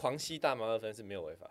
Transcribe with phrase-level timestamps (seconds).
[0.00, 1.50] 狂吸大麻二分是没有违法，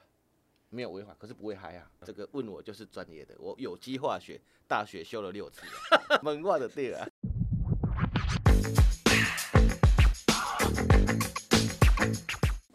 [0.69, 1.91] 没有违法，可是不会嗨啊。
[2.05, 5.63] 这个问我就是专业的，我有机化学大学修了六次，
[6.23, 7.05] 门外的对啊。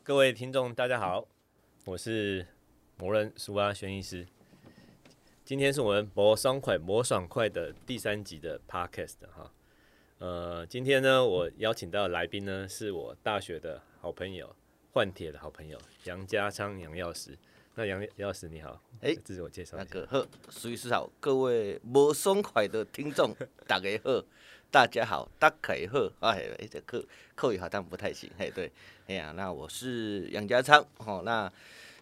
[0.03, 1.27] 各位听众，大家好，
[1.87, 2.47] 我是
[2.99, 4.27] 魔人苏阿轩医师。
[5.43, 9.51] 今天是我们魔爽快魔爽快的第三集的 podcast 哈。
[10.19, 14.55] 呃，今天呢，我邀请到的来宾呢，是我大学的好朋友，
[14.93, 17.37] 换铁的好朋友杨家昌杨药师。
[17.75, 19.79] 那杨药师你好，哎、欸，自我介绍。
[19.79, 23.35] 那个好，苏医师好，各位魔爽快的听众，
[23.67, 24.23] 大家好，
[24.71, 27.03] 大家好，大家好，哎，这口
[27.35, 28.71] 口语好像不太行，哎，对，
[29.07, 31.51] 哎呀，那我是杨家昌，哦，那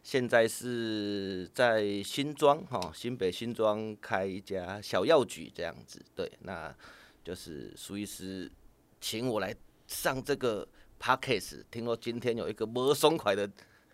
[0.03, 6.75] 现在是在新庄，哈，新北新庄开一家小药局这样子，对，那。
[7.23, 8.51] 就是苏医师
[8.99, 9.55] 请我来
[9.87, 10.67] 上这个
[11.01, 13.51] podcast，听说今天有一个魔松快的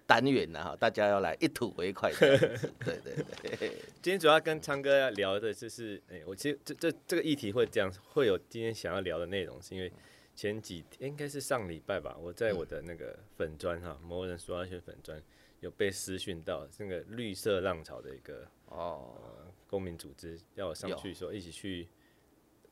[0.07, 2.13] 单元呢，哈，大家要来一吐为快。
[2.19, 3.69] 对对对，
[4.03, 9.93] 今天主要跟昌哥要聊的就是，哎、欸，我其实这这这个议题会这样，会有今天想要聊的内容，是因为
[10.35, 15.23] 前几天应该是上礼拜吧，我在我的那个粉砖哈，某人说要些粉砖
[15.61, 21.89] 有被私讯到那个绿色浪潮的一个哦、呃、公民组织，要我上去说一起去。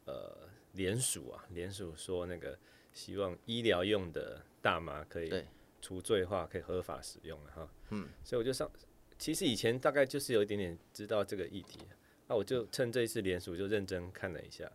[0.07, 0.37] 呃，
[0.73, 2.59] 联署啊，联署说那个
[2.95, 5.45] 希望医疗用的大麻可以
[5.83, 7.69] 除罪化，可以合法使用了哈。
[7.91, 8.71] 嗯，所以我就上，
[9.19, 11.81] 其实以前大概就是有一点点知道这个议题，
[12.27, 14.71] 那我就趁这一次联署就认真看了一下，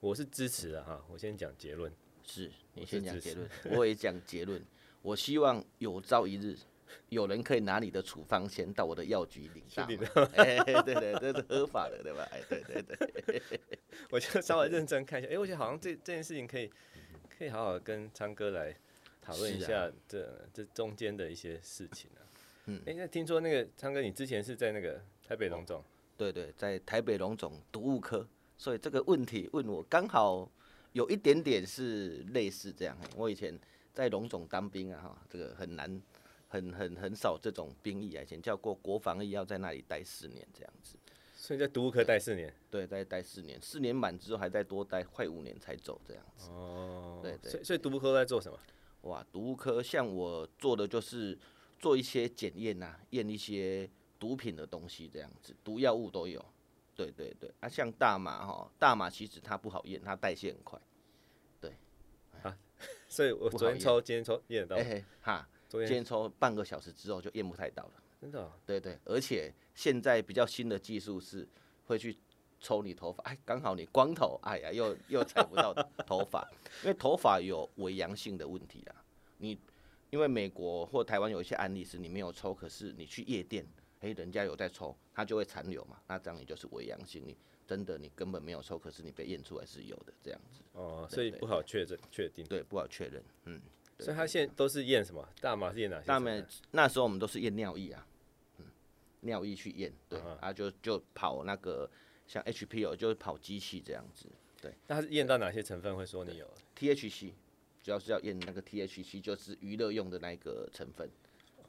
[0.00, 1.04] 我是支持的哈。
[1.10, 4.64] 我先讲结论，是你先讲结论，我也讲结论。
[5.02, 6.56] 我希望有朝一日。
[7.08, 12.22] 有人可以拿你的处方箋到我的药局领大麻， 哎，对对，这是合法的，对吧？
[12.30, 13.60] 哎，对对对，
[14.10, 16.70] 我就稍微认真看一下，哎，我觉得好像这这件事情可以
[17.44, 18.74] 可以好好跟昌哥来
[19.20, 22.24] 讨论一下这、啊、这中间的一些事情啊。
[22.64, 25.84] 嗯，哎，那听说那个昌哥，你之前是在那个台北龙总？
[26.16, 30.50] 对对，在台北龙总毒物科，所以这个问题问我刚好
[30.94, 32.96] 有一点点是类似这样。
[33.14, 33.58] 我以前
[33.92, 36.00] 在龙总当兵啊，哈，这个很难。
[36.46, 40.96] 很很很少这种兵役啊，以前叫过国防役，要在那里待四年这样子，
[41.44, 46.48] 所以在毒物科待四年，对，在待四年，四年满之后还再多待快五年才走这样子。
[46.48, 48.58] 哦，对对，对，所以所以毒物科在做什么？
[49.02, 51.38] 哇，毒物科像我做的就是
[51.78, 53.86] 做一些检验呐，验一些
[54.18, 56.42] 毒品的东西这样子，毒药物都有。
[56.96, 60.80] 对对对，啊，像大麻哈，大麻其实它不好验，它代谢很快。
[61.60, 61.76] 对，
[62.42, 62.56] 啊，
[63.06, 64.82] 所以我昨天抽，今天抽验得到。
[64.82, 65.46] 欸、哈。
[65.68, 67.92] 昨天抽半个小时之后就验不太到了，
[68.24, 68.50] 真的、哦？
[68.64, 71.46] 对对，而且现在比较新的技术是
[71.84, 72.16] 会去
[72.58, 75.74] 抽你头发，哎，刚好你光头，哎呀，又又采不到
[76.06, 76.50] 头发，
[76.82, 79.04] 因为头发有伪阳性的问题啦。
[79.36, 79.58] 你
[80.08, 83.66] 因为美国或台湾有一些案例是你没有抽，可是你去夜店，
[84.00, 87.36] 哎，人家有在抽，它就会残留嘛，那这样你就是伪阳性，你
[87.66, 90.62] 真的你根本没有抽，可是你被验出来是有的这样子。
[90.72, 92.42] 哦，所以不好确认确定。
[92.46, 93.60] 对，不好确认，嗯。
[94.00, 95.24] 所以他现在都是验什么？
[95.40, 96.06] 大麻是验哪些？
[96.06, 96.30] 大麻
[96.72, 98.13] 那时候我们都是验尿液啊，嗯，
[99.24, 101.90] 尿液去验，对，啊，啊就就跑那个
[102.26, 104.26] 像 HPO 就是跑机器这样子，
[104.60, 104.72] 对。
[104.86, 106.48] 那它是验到哪些成分会说你有
[106.78, 107.32] ？THC，
[107.82, 111.10] 主要是要验那个 THC，就是娱乐用的那个成分。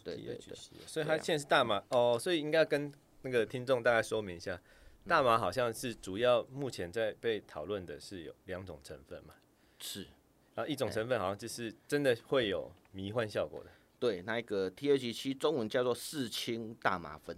[0.03, 0.55] 对对对。
[0.85, 4.61] 所以它现在是大麻哦，所以应该跟那个听众大概说明一下，
[5.07, 9.33] 大麻好像是主要目前在被讨论的是有两种成分嘛？
[9.79, 10.07] 是。
[10.55, 13.69] 啊，一种成分好像就是真的会有迷幻效果的。
[13.99, 17.37] 对，那一个 THC 中文叫做四氢大麻酚。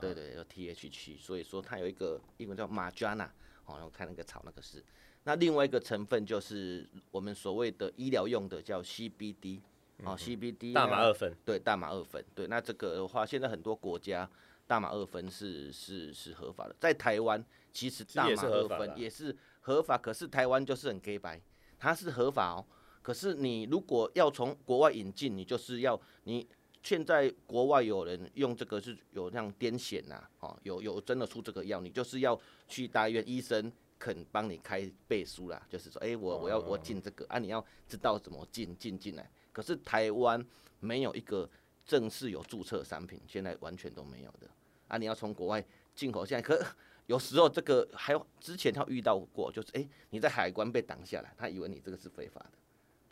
[0.00, 3.28] 对对，叫 THC，所以说它有一个英文叫 Marijuana。
[3.66, 4.82] 哦，我看那个草那个是。
[5.24, 9.60] 那另外一个成分就是我们所谓的医疗用的叫 CBD。
[10.02, 10.72] 哦，CBD。
[10.72, 11.32] 大麻二酚。
[11.44, 12.22] 对，大麻二酚。
[12.34, 14.28] 对，那这个的话，现在很多国家
[14.66, 16.74] 大麻二酚是是是合法的。
[16.80, 21.40] 在台湾，其实大麻二酚也是合法，可是台湾就是很黑白。
[21.78, 22.66] 它是合法哦，
[23.04, 26.48] 可是你如果要从国外引进，你就是要你
[26.82, 39.30] 现在国外有人用这个是有那样癫痫呐，哦，有有真的出这个药，你就是要去大医院，医生肯帮你开背书啦，就是说，哎、欸，我我要我进这个啊，你要知道怎么进进进来。
[39.52, 40.42] 可是台湾
[40.80, 41.46] 没有一个
[41.84, 44.48] 正式有注册商品，现在完全都没有的
[44.88, 45.62] 啊，你要从国外
[45.94, 46.64] 进口，现在可。
[47.06, 52.52] 有时候这个还有之前他遇到过，就是哎、欸，你在海关被挡下来，他以为你这个是非法的，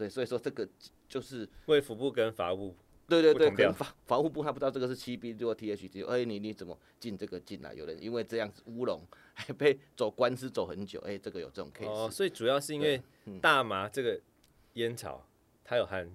[0.02, 0.68] 对，所以说这个
[1.08, 2.74] 就是卫福部跟法务
[3.06, 7.72] 对，对对对，跟法法务部他不知道这个是 CBD 或 THC，哎，你你怎么进这个进来？
[7.74, 9.00] 有人因为这样子乌龙，
[9.34, 11.86] 还被走官司走很久，哎、欸，这个有这种 case。
[11.86, 13.00] 哦，所以主要是因为
[13.40, 14.18] 大麻这个
[14.74, 15.24] 烟草，
[15.62, 16.10] 它有含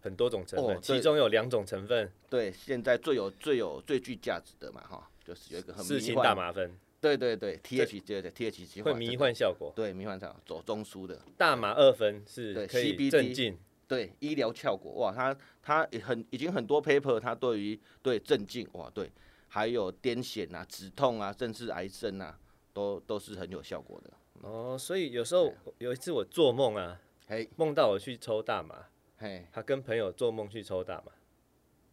[0.00, 8.22] 很多种成分，哦、其中有两种成分，对，现在最有最有最具价值的嘛，哈，就是有一个很四氢大麻酚，对对对，T H 对。
[8.22, 11.20] 对 T H C 会迷幻效果，对迷幻效果，走中枢的。
[11.36, 19.10] 大麻二分是可以镇静，对医疗效果，哇，它它很已经很多 paper，它对于对镇静，哇，对，
[19.48, 22.38] 还有癫痫啊、止痛啊，甚至癌症啊，
[22.72, 24.10] 都都是很有效果的。
[24.42, 27.00] 哦，所以有时候有一次我做梦啊，
[27.56, 28.86] 梦到我去抽大麻。
[29.20, 31.10] 嘿，他跟朋友做梦去抽大麻，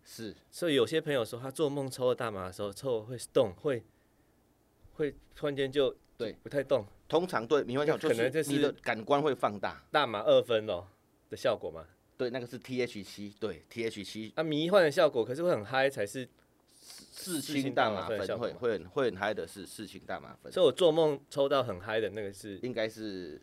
[0.04, 3.84] 是，所以有些朋友说他做梦抽了大麻的时候，抽会动，会
[4.96, 6.86] 会突然间就对不太动。
[7.08, 9.84] 通常对迷幻效果，可能就是你的感官会放大。
[9.92, 10.88] 大麻二分哦
[11.30, 11.86] 的效果吗？
[12.18, 14.32] 对，那个是 THC，对 THC。
[14.36, 16.28] 啊，迷幻的效果可是会很嗨，才是
[16.82, 20.52] 四氢大麻酚会会很会很嗨的是四氢大麻酚。
[20.52, 23.40] 所以我做梦抽到很嗨的那个是应该是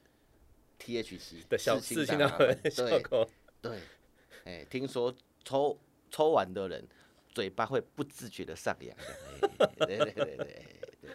[0.81, 3.28] THC 的效四氢大麻酚效果。
[3.60, 3.76] 对，
[4.44, 5.14] 哎、欸，听说
[5.44, 5.78] 抽
[6.10, 6.84] 抽完的人
[7.32, 10.66] 嘴巴会不自觉的上扬的，对对对对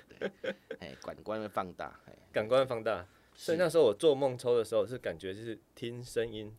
[0.08, 2.00] 对对，哎，感官会放大，
[2.32, 3.06] 感官会放大。
[3.34, 6.56] 所以那时候我做梦抽的时候，是感觉就是听声音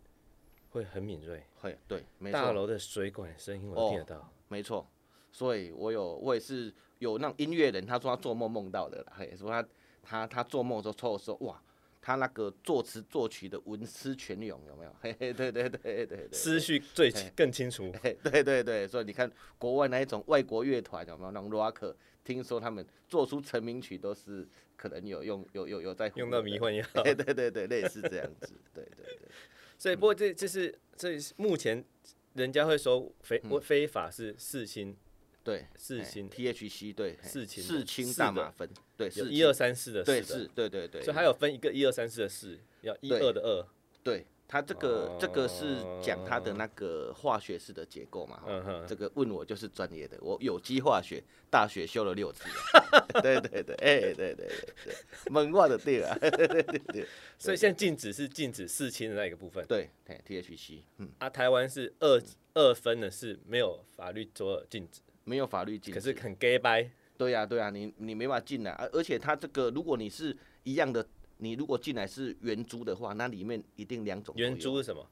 [0.70, 2.40] 会很敏锐，会对，没错。
[2.40, 4.88] 大楼的水管声音我都听得到，哦、没错。
[5.32, 9.68] 所以我有，我也是有那种音乐人，他说他做梦梦到的，嘿，说他
[10.02, 11.62] 他他做梦的时候抽的时候，哇。
[12.08, 14.96] 他那个作词作曲的文思泉涌有没有？
[14.98, 17.92] 嘿嘿，对对对对对，思绪最更清楚。
[18.02, 21.94] 对对对对，所以你看国外那一种外国乐团有没有那种 rock？
[22.24, 26.82] 听说他们做出成名曲都是可能有用有有有在用到迷幻药。
[27.04, 28.54] 对对对对，类似这样子。
[28.72, 29.28] 对对对。
[29.76, 31.84] 所以不过这这是这目前
[32.32, 34.96] 人家会说非非法是四氢。
[35.44, 43.66] 对，四氢 THC 对，四氢四氢大麻酚，对，是一二三四的四，对是，对对对，所以它有分一个一二三四的四，要一二的二，
[44.02, 48.42] 对，它这个这个是讲它的那个化学式的结构嘛，
[48.86, 52.44] 这个问我就是专业的，我有机化学大学修了六次，
[53.22, 54.48] 对对对，哎对对对
[54.84, 54.94] 对，
[55.30, 57.06] 门外的对啊， 对对对，
[57.38, 59.88] 所以现在禁止是禁止四氢的那个部分，对
[60.26, 65.00] ，THC，嗯，啊，台湾是二二分的是没有法律做禁止。
[65.28, 66.90] 没有法律禁止，可是很 gay 掰。
[67.18, 74.34] 对呀、啊，对呀、啊，你你没法进来，而而且它这个，如果你是一样的，你如果进来是原株的话，那里面一定两种。
[74.38, 75.06] 原株是什么？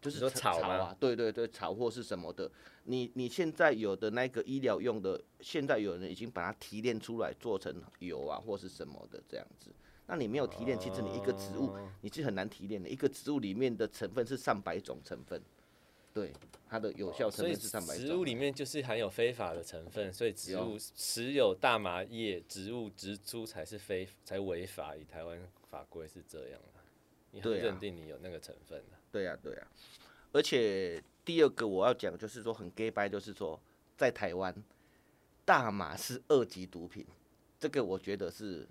[0.00, 2.48] 就是说草啊，对对对，草或是什么的。
[2.84, 9.70] 你你现在有的那个医疗用的，现在有人已经把它提炼出来做成油啊，或是什么的这样子。
[10.06, 15.42] 那你没有提炼，其实你一个植物你是很难提炼的，一个植物里面的成分是上百种成分。
[16.18, 16.32] 对，
[16.68, 17.96] 它的有效成分是三百。
[17.96, 24.96] 植物里面就是含有非法的成分，所以植物持有大麻叶植物植株才是非才违法。
[24.96, 26.80] 以台湾法规是这样的，
[27.30, 28.98] 你很认定你有那个成分的。
[29.12, 29.70] 对呀、啊，对呀、啊。
[30.32, 33.60] 而且第二个我要讲就是说很 gay 掰，就是说
[33.96, 34.52] 在台湾
[35.44, 37.06] 大麻是二级毒品，
[37.60, 38.68] 这个我觉得是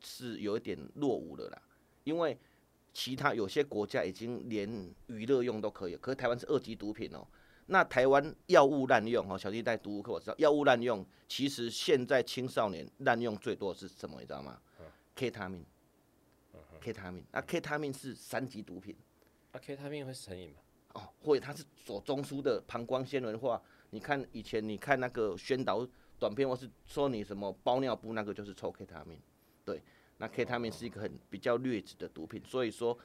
[0.00, 1.62] 是有一点落伍了啦，
[2.02, 2.36] 因为。
[2.92, 4.68] 其他有些国家已经连
[5.06, 7.26] 娱乐用都可以，可是台湾是二级毒品哦。
[7.66, 14.60] 那台湾药物滥用哦，小弟在读课我知道，药物滥用其实现在青少年滥用最多的是什么，你知道吗
[15.14, 15.64] ？K 他命
[16.80, 18.96] ，K 他命，那 K 他命是三级毒品。
[19.52, 20.56] 啊，K 他命会成瘾吗？
[20.94, 23.62] 哦，会，它是左中枢的膀胱纤维化。
[23.90, 25.86] 你看以前你看那个宣导
[26.18, 29.16] 短片，或是说你什么包尿布那个就是抽 K 他命，
[29.64, 29.80] 对。
[30.20, 32.96] 那 K 他命是一个很比较劣质的毒品，所以说，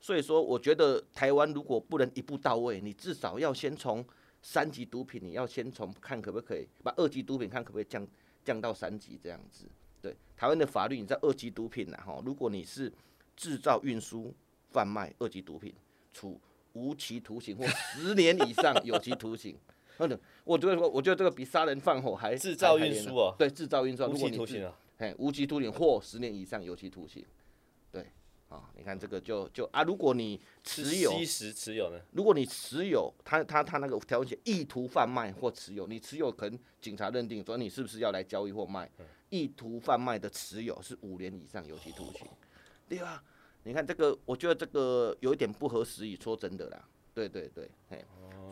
[0.00, 4.02] 所以说，我觉得台湾如果不能一步到位，你至少要先从
[4.40, 8.08] 三级毒品，你要先从看可不可以把二级毒品看可不可以降
[8.42, 9.66] 降到三级这样子。
[10.00, 12.90] 对，台湾的法律，你知道二级毒品呐，哈，如果你是
[13.36, 14.34] 制造、运输、
[14.70, 15.74] 贩卖二级毒品，
[16.14, 16.40] 处
[16.72, 19.54] 无期徒刑或十年以上有期徒刑。
[20.44, 24.74] 我觉得说，我觉得这个比杀人放火还制造运输哦，对，制造运输无期徒刑啊。
[25.02, 27.24] 哎，无期徒刑或十年以上有期徒刑，
[27.90, 28.02] 对，
[28.48, 32.00] 啊、哦，你看这个就就啊，如果你持有，吸食持有呢？
[32.12, 42.30] 如果你持有，他他他那个条文写，意图贩卖或持有，你持有可能警察认定说你是不是要来交易或卖，嗯、意图贩卖的持有是五年以上有期徒刑，哦、
[42.88, 43.24] 对吧？
[43.64, 48.04] 你看这个，我觉得这个有一点不合时宜，说真的啦，对对对，嘿。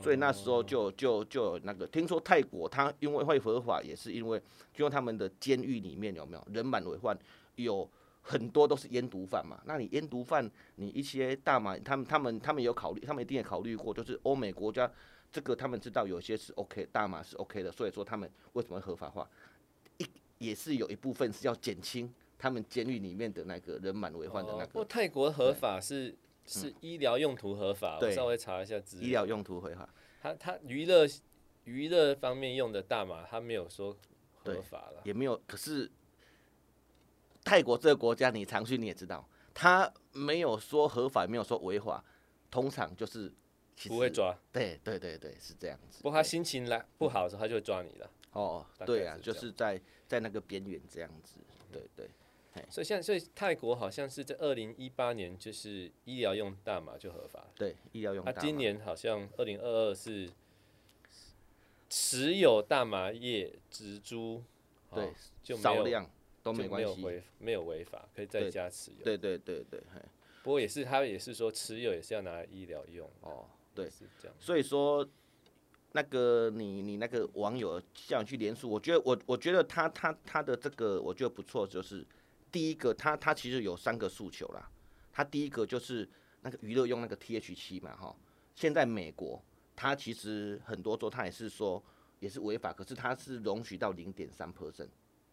[0.02, 7.18] 所以那时候就就就有那个，听说泰国它因为会合法，也是因为就他们的监狱里面有没有人满为患，
[7.56, 7.86] 有
[8.22, 9.60] 很多都是烟毒贩嘛。
[9.66, 14.90] 那你烟毒贩，你一些大麻，他们他们他们有考虑，他们一定也考虑过，就是欧美国家
[15.30, 19.28] 这个他们知道有些是 OK，大麻是 OK 的，所以说他们为什么合法化，
[19.98, 20.06] 一
[20.38, 24.80] 也是有一部分是要减轻他们监狱里面的那个人满为患的那个。
[24.80, 26.14] 哦、泰国合法是
[26.46, 29.06] 是医疗用途合法，我稍微查一下资料。
[29.06, 29.88] 医疗用途合法，
[30.20, 31.06] 他他娱乐
[31.64, 33.96] 娱乐方面用的大麻，他没有说
[34.42, 35.40] 合法了，也没有。
[35.46, 35.90] 可是
[37.44, 42.04] 泰国这个国家，你常去你也知道，他没有说合法，没有说违法，
[42.50, 43.32] 通常就是
[43.86, 44.36] 不会抓。
[44.50, 46.02] 对对对对，是这样子。
[46.02, 48.10] 不过他心情来不好的时候，他就会抓你了。
[48.32, 51.36] 哦，对啊，就是在在那个边缘这样子。
[51.70, 52.10] 对对。
[52.68, 57.46] 所以现在，所以泰国好像是在二零一八年，就是医疗用大麻就合法。
[57.54, 58.24] 对，医疗用。
[58.24, 60.28] 啊今年好像二零二二是
[61.88, 64.42] 持有大麻叶植株，
[64.92, 65.12] 对，
[65.44, 66.10] 就少量
[66.42, 69.04] 都没关系，没有违法，可以在家持有。
[69.04, 69.80] 对对对对，
[70.42, 73.08] 不过也是，他也是说持有也是要拿来医疗用。
[73.20, 74.36] 哦，对，是这样。
[74.40, 75.08] 所以说，
[75.92, 82.04] 那个你你那个网友叫你去连署，我觉得我我觉得他他他的这个我觉得不错，就是。
[82.50, 84.70] 第一个，他他其实有三个诉求啦。
[85.12, 86.08] 他第一个就是
[86.42, 88.16] 那个娱乐用那个 THC 嘛，哈。
[88.54, 89.42] 现在美国，
[89.74, 91.82] 他其实很多州他也是说
[92.20, 94.88] 也是违法，可是他是容许到零点三 percent。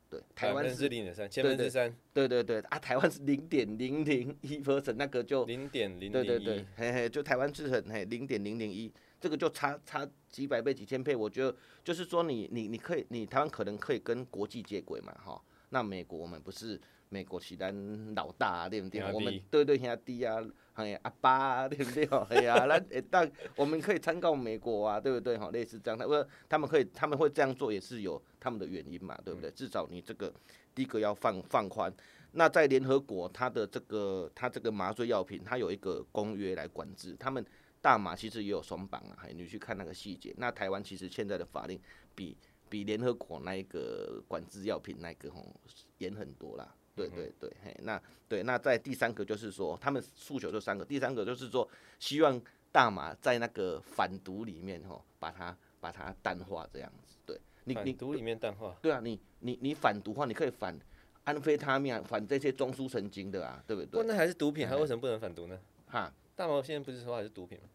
[0.10, 1.94] 对，台湾是零点三，千分之三。
[2.14, 6.12] 对对对啊，台湾是零点零零一 percent，那个就零点零零一。
[6.12, 11.16] 对对对，嘿嘿，就台湾是很嘿零点零零一，这个就差差几百倍几千倍。
[11.16, 15.42] 我觉得就是说你你你可以，你台湾可能可以跟国际接轨嘛，哈。
[15.70, 16.80] 那美国我们不是。
[17.10, 17.74] 美国是咱
[18.16, 19.02] 老大啊，对不对？
[19.14, 20.38] 我们对对兄弟啊，
[20.74, 22.06] 哎呀阿爸啊， 对不对？
[22.30, 25.38] 哎呀，咱一旦我们可以参考美国啊，对不对？
[25.38, 29.50] 哈，类似这样，他说他们可以他们会这样做，也是有他们的原因嘛，对不对？
[29.52, 30.34] 至少你这个
[30.76, 31.92] 第一个要放放宽。
[32.34, 37.16] 那在联合国，它的这个它这个麻醉药品，它有一个公约来管制。
[37.18, 37.44] 他们
[37.82, 40.36] 大麻其实也有松绑啊，你去看那个细节。
[40.38, 41.80] 那台湾其实现在的法令
[42.14, 42.38] 比
[42.70, 45.56] 比联合国那一个管制药品那个吼
[46.00, 46.76] 严很多啦。
[46.98, 51.68] 对对对，嘿，那对，那在第三个就是说，他们诉求就三个，第三个就是说，
[52.00, 60.78] 希望大麻在那个反毒里面吼，把它把它淡化这样子，对，你你毒里面淡化，对啊，你你你反毒的话，你可以反
[61.24, 64.02] 安非他命，反这些中枢神经的啊，对不对？
[64.02, 65.60] 不，那还是毒品，还为什么不能反毒呢？
[65.88, 67.66] 哈，大麻现在不是说还是毒品吗？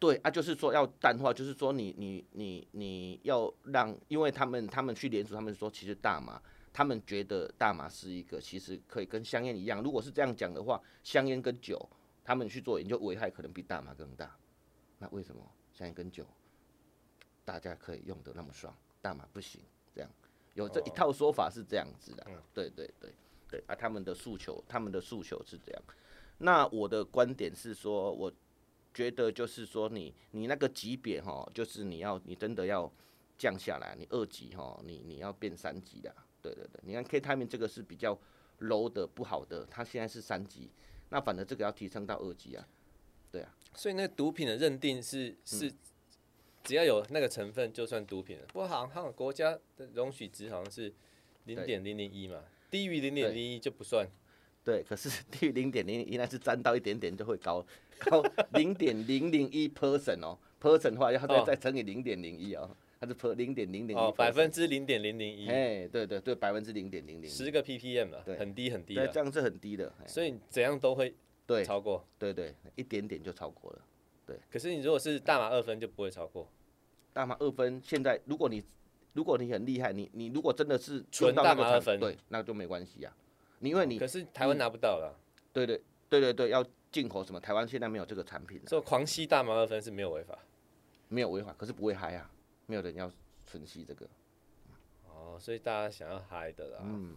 [0.00, 6.42] 对啊，就是说要淡化，就是说你你你你要让，因为他们他们去联署，他们说其实大麻。
[6.74, 9.80] 他们觉得大麻是一个，其实可以跟香烟一样。
[9.80, 11.88] 如果是这样讲的话，香烟跟酒，
[12.24, 14.36] 他们去做研究，危害可能比大麻更大。
[14.98, 15.40] 那为什么
[15.72, 16.26] 香烟跟酒
[17.44, 19.62] 大家可以用的那么爽，大麻不行？
[19.94, 20.10] 这样
[20.54, 22.26] 有这一套说法是这样子的。
[22.52, 23.14] 对对对
[23.48, 25.82] 对啊，他们的诉求，他们的诉求是这样。
[26.38, 28.32] 那我的观点是说，我
[28.92, 32.90] 觉得就是说你，你你那个级别哈，就是你要你真的要
[33.38, 36.12] 降下来，你二级哈，你你要变三级的。
[36.44, 38.18] 对对对，你看 K 他们这个是比较
[38.60, 40.68] low 的不好的，它现在是三级，
[41.08, 42.68] 那反正这个要提升到二级啊，
[43.32, 43.56] 对啊。
[43.74, 45.72] 所以那毒品的认定是是，
[46.62, 48.44] 只要有那个成分就算毒品了。
[48.48, 50.92] 不过好像国家的容许值好像是
[51.44, 54.06] 零点零零一嘛，低于零点零一就不算。
[54.62, 57.64] 对，可是 低于零点零零一那是沾到一点点就会高
[57.98, 58.22] 高
[58.52, 62.76] 零点零零一 percent 哦，percent 的话要再再乘以零点零一哦。
[63.00, 65.48] 它是破零点零零一，百分之零点零零一。
[65.48, 67.28] 哎，对对对，百分之零点零零。
[67.28, 69.06] 十个 ppm 了，很低很低对。
[69.08, 71.14] 这样是很低的，所以怎样都会
[71.46, 72.06] 对超过。
[72.18, 73.82] 对对，一点点就超过了。
[74.26, 74.36] 对。
[74.50, 76.48] 可是你如果是大麻二分就不会超过。
[77.12, 78.62] 大麻二分现在，如果你
[79.12, 83.12] 如果你很厉害，你你如果真的是纯大麻二分，对，那就没关系呀。
[83.60, 85.14] 你因为你可是台湾拿不到了。
[85.52, 87.38] 对对对对对，要进口什么？
[87.38, 88.60] 台湾现在没有这个产品。
[88.66, 90.38] 所以狂吸大麻二分是没有违法。
[91.08, 92.28] 没有违法，可是不会嗨啊，
[92.66, 93.10] 没有人要。
[93.46, 94.08] 分析这个，
[95.06, 97.14] 哦，所以大家想要嗨的啦，嗯，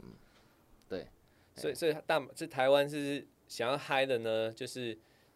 [0.88, 1.08] 对，
[1.56, 4.94] 所以所以大这台湾是想要嗨的呢，就是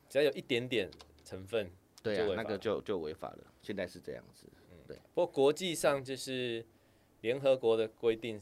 [0.10, 0.92] 只要有一点点
[1.24, 1.72] 成分，
[2.04, 3.54] 对啊，那个就就违法了。
[3.64, 4.98] 现在是这样子，嗯，对。
[5.14, 6.64] 不过国际上就是
[7.22, 8.40] 联合国的规定，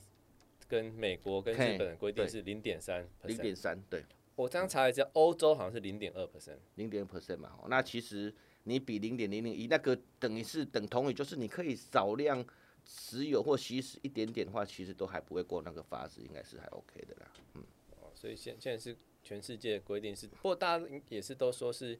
[0.67, 4.03] 跟美国跟日本的规定是零点三，零点三，对。
[4.35, 8.33] 我刚查了一下，欧洲好像是零点二 percent，零点二 percent 嘛，那其实。
[8.69, 12.45] 你比零点零零一那个等于是等同于，就是你可以少量
[12.85, 17.31] 持有或稀释一点点的话，其实都还不会过那个法子，应该是还 OK 的啦。
[17.55, 17.63] 嗯，
[17.99, 21.99] 哦，所以现现在是全世界规定是，不过大家也是都说是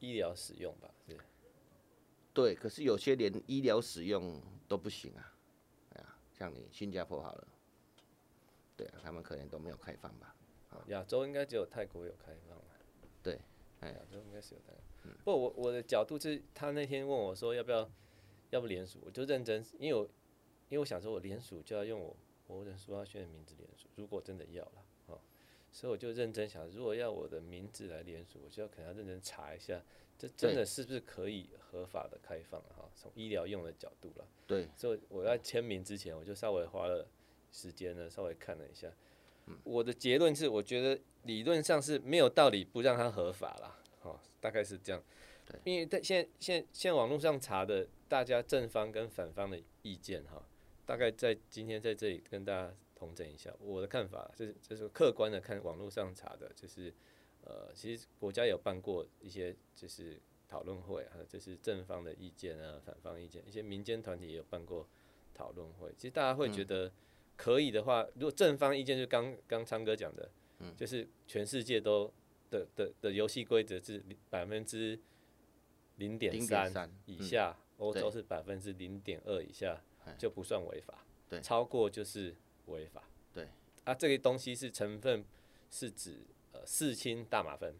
[0.00, 0.92] 医疗使用吧？
[1.08, 1.16] 是。
[2.34, 5.34] 对，可是有些连医疗使用都不行啊。
[5.94, 7.48] 哎呀，像你新加坡好了，
[8.76, 10.34] 对啊，他们可能都没有开放吧？
[10.86, 12.58] 亚洲应该只有泰国有开放。
[13.22, 13.38] 对，
[13.80, 14.91] 哎亚洲应该是有开放。
[15.24, 17.90] 不，我我的角度是，他那天问我说要不要，
[18.50, 20.04] 要不联署，我就认真，因为我，
[20.68, 22.16] 因为我想说我联署就要用我
[22.46, 25.20] 我的苏阿轩的名字联署，如果真的要了，哦，
[25.70, 29.82] 所以我就认真想，如果要我的名字来联署，我就要可能要认真查一下，
[30.18, 32.88] 这真的是不是可以合法的开放哈？
[32.94, 34.26] 从医疗用的角度了。
[34.46, 37.06] 对，所以我在签名之前，我就稍微花了
[37.50, 38.92] 时间呢，稍微看了一下。
[39.46, 43.81] 嗯、我的结论是，我觉得理论上是没有道理不让它合法啦。
[44.42, 45.02] 好，大概是这样。
[45.64, 50.44] 因为在现在现在现在网络上查的，大家正方跟反方的意见哈，
[50.84, 52.74] 大概在今天在这里跟大家。
[52.94, 56.94] 统整一下我的看法，就是就是客观的看网络上查的，就是
[57.42, 64.86] 呃，其实国家有办过一些就是讨论会啊，就是正方的意见啊，反方意见，一些民间团体也有办过
[65.34, 65.92] 讨论会。
[65.96, 66.92] 其实大家会觉得
[67.36, 70.30] 可以的话，如果正方意见就刚刚昌哥讲的，
[70.76, 72.08] 就是全世界都
[72.52, 75.00] 的的的游戏规则是百分之
[75.96, 79.82] 零点三以下，欧洲是百分之零点二以下
[80.16, 81.40] 就不算违法，对。
[81.40, 82.36] 超过就是。
[82.66, 83.02] 违法，
[83.34, 83.48] 对。
[83.82, 85.24] 啊，这个东西是成分
[85.68, 87.74] 是指呃四氢大麻酚，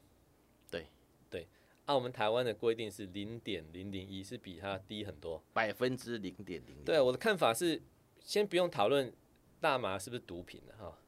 [0.69, 0.89] 对。
[1.31, 1.47] 对，
[1.87, 6.85] 啊，我们台湾的规定是零点零零一，是比它低很多，百分之零点零。
[6.85, 7.81] 对，我的看法是，
[8.19, 9.15] 先不用讨论
[9.61, 10.99] 大麻是不是毒品的哈，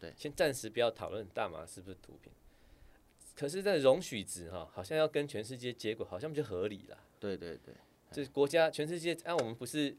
[0.00, 2.32] 对，先暂时不要讨论大麻是不是毒品，
[3.34, 6.98] 可是，在容许值哈，好像要跟全世界接轨，好像比较合理了。
[7.18, 7.74] 对对对，
[8.10, 9.96] 就是国家全世界，啊，我们不是。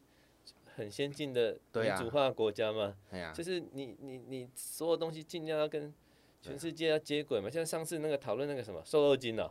[0.77, 5.93] 很先进的民主化国家嘛，啊、就是你你你所有东西尽量要跟
[6.41, 7.49] 全世界要接轨嘛。
[7.49, 9.49] 像上次那个讨论那个什么瘦肉精哦，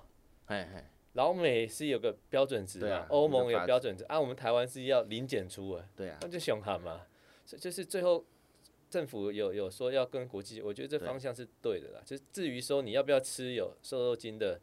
[1.14, 7.00] 老美是有个标准值嘛，欧、啊、盟有标准值，啊，我们台湾是要零检出啊，那就凶悍嘛。
[7.46, 8.22] 就是最后
[8.94, 12.02] 政府有有说要跟国际，我觉得这方向是对的啦。
[12.04, 14.60] 就至于说你要不要吃有瘦肉精的。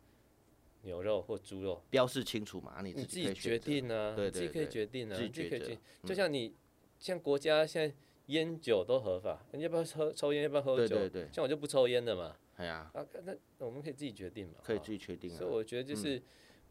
[0.84, 2.82] 牛肉或猪肉，标示清楚嘛？
[2.82, 5.78] 你自己决定啊，对对对，自己可以决定啊，自己可以决定。
[6.04, 6.56] 就像你，
[6.98, 7.96] 像国家现在
[8.34, 10.42] 烟酒都合法，你要不要抽抽烟？
[10.42, 10.96] 要不要喝酒？
[10.96, 12.36] 对对对，像我就不抽烟的嘛。
[12.56, 14.56] 哎呀，啊，那我们可以自己决定嘛？
[14.64, 15.38] 可以自己决定啊。
[15.38, 16.20] 所以我觉得就是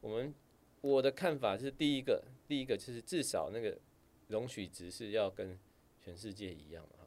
[0.00, 0.34] 我们
[0.80, 3.78] 我的看法是第一个，第一个就是至少那个
[4.26, 5.56] 容许值是要跟
[6.04, 6.99] 全世界一样的哈。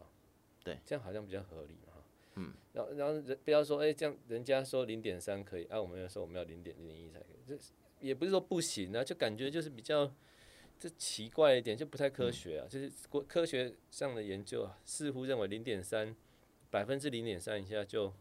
[0.64, 1.94] 对，这样好像比较合理嘛。
[2.36, 7.58] 嗯，然后然后人不要说，哎、欸，这样人家说零点三可以，啊，我们要说我们要零点零零一才可以，这
[8.00, 10.12] 也不是说不行啊，就感觉就是比较
[10.80, 12.66] 这奇怪一点，就不太科学啊。
[12.66, 16.16] 嗯、就是国科学上的研究啊，似乎认为零点三
[16.72, 18.12] 百分之零点三以下就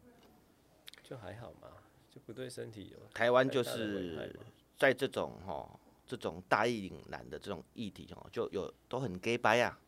[1.02, 1.68] 就还好嘛，
[2.10, 2.98] 就不对身体有。
[3.14, 4.38] 台湾就是
[4.76, 9.80] 在这种哈这种大义凛然的这种议题哦，就有都很 gay 掰啊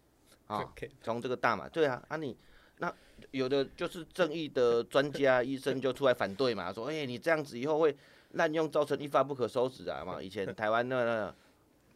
[0.46, 0.64] 啊，
[1.02, 2.36] 从这个大麻对啊，啊你。
[2.78, 2.92] 那
[3.30, 7.96] 有的就是正义的专家医生就出来反对嘛，说哎、欸，你这样子以后会
[8.32, 10.20] 滥用，造成一发不可收拾啊嘛。
[10.20, 11.34] 以前台湾那个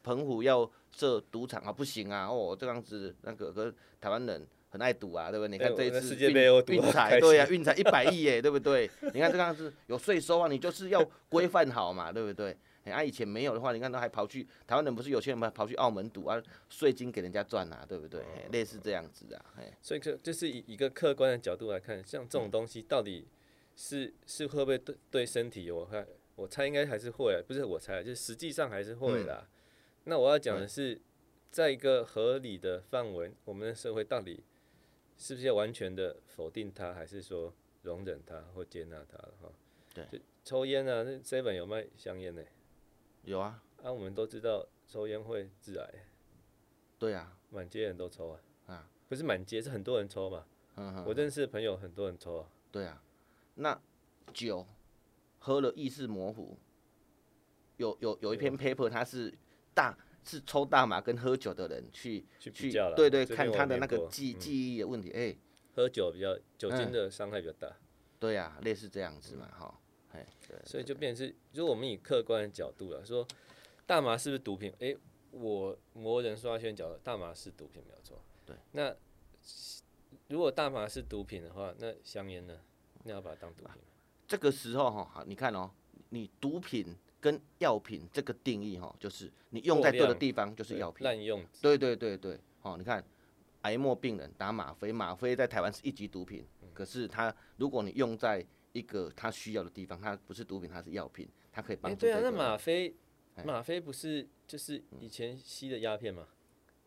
[0.05, 5.51] 澎湖要设赌场啊，不行啊，哦这样子那个跟台湾人很爱赌啊，对不对？
[5.51, 6.33] 你看这一次运
[6.77, 8.89] 运财，对呀、啊，运财一百亿耶，对不对？
[9.13, 12.57] 你看这样子有税收啊，你就是要规范好嘛，对不对？
[12.91, 18.21] 啊，以前没有的话，你看他还跑去台湾人不是有些人嘛，跑去澳门赌啊，税金给人家赚啊，对不对？
[18.21, 19.45] 哦、类似这样子啊，
[19.81, 23.27] 所以这就是以一个客观的角度来看，像这种东西到底
[23.75, 25.77] 是是会不会对对身体有？
[25.77, 29.43] 我看我猜应该还是会、啊，不是我猜，就是实际上还是会的、啊。
[29.45, 29.49] 嗯、
[30.05, 31.01] 那我要讲的是，
[31.51, 34.45] 在一个合理的范围，我们的社会到底
[35.17, 39.19] 是不是要完全的否定它，还是说容忍它或接纳它？
[39.19, 39.53] 哈，
[39.95, 42.43] 对，就抽烟啊，那 seven 有卖香烟呢？
[43.25, 45.95] 有啊，啊，我们都知道抽烟会致癌。
[46.99, 48.41] 对啊，满街人都抽啊。
[48.67, 50.47] 啊，不是满街，是很多人抽嘛。
[50.77, 51.05] 嗯哼。
[51.07, 52.49] 我认识的朋友很多人抽啊。
[52.71, 53.03] 对啊，
[53.55, 53.81] 那
[54.33, 54.67] 酒
[55.39, 56.59] 喝了意识模糊。
[57.77, 59.33] 有有有一篇 paper，它是
[59.73, 62.97] 大是抽大麻跟喝酒的人去去比较了。
[62.97, 65.11] 对对，看他的那个记记忆的问题。
[65.13, 65.37] 哎，
[65.77, 67.77] 喝酒比较酒精的伤害比较大。
[68.19, 69.81] 对啊，类似这样子嘛，哈。
[70.65, 73.27] 所以就变成是，如果我们以客观的角度来说，
[73.87, 74.73] 大麻是不是毒品？
[74.79, 74.97] 诶，
[75.31, 78.19] 我魔人说话先讲了，大麻是毒品没有错。
[78.47, 78.57] 对。
[78.73, 78.95] 那
[80.29, 82.59] 如果大麻是毒品的话，那香烟呢？
[83.05, 83.79] 那要把它当毒品吗？
[84.27, 85.71] 这个时候哈，好，你看哦，
[86.11, 91.05] 你毒品跟药品这个定义哈，就是你用在对的地方就是药品。
[91.05, 91.45] 滥用。
[91.63, 93.03] 对对对对，哦，你看，
[93.63, 98.45] 癌末病人打吗啡，吗啡在台湾是一级毒品，可是它如果你用在
[98.79, 102.13] 一个他需要的地方，它不是毒品，它是药品，它可以帮助、这个。
[102.13, 102.95] 对啊，那吗啡，
[103.45, 106.27] 吗啡不是就是以前吸的鸦片吗？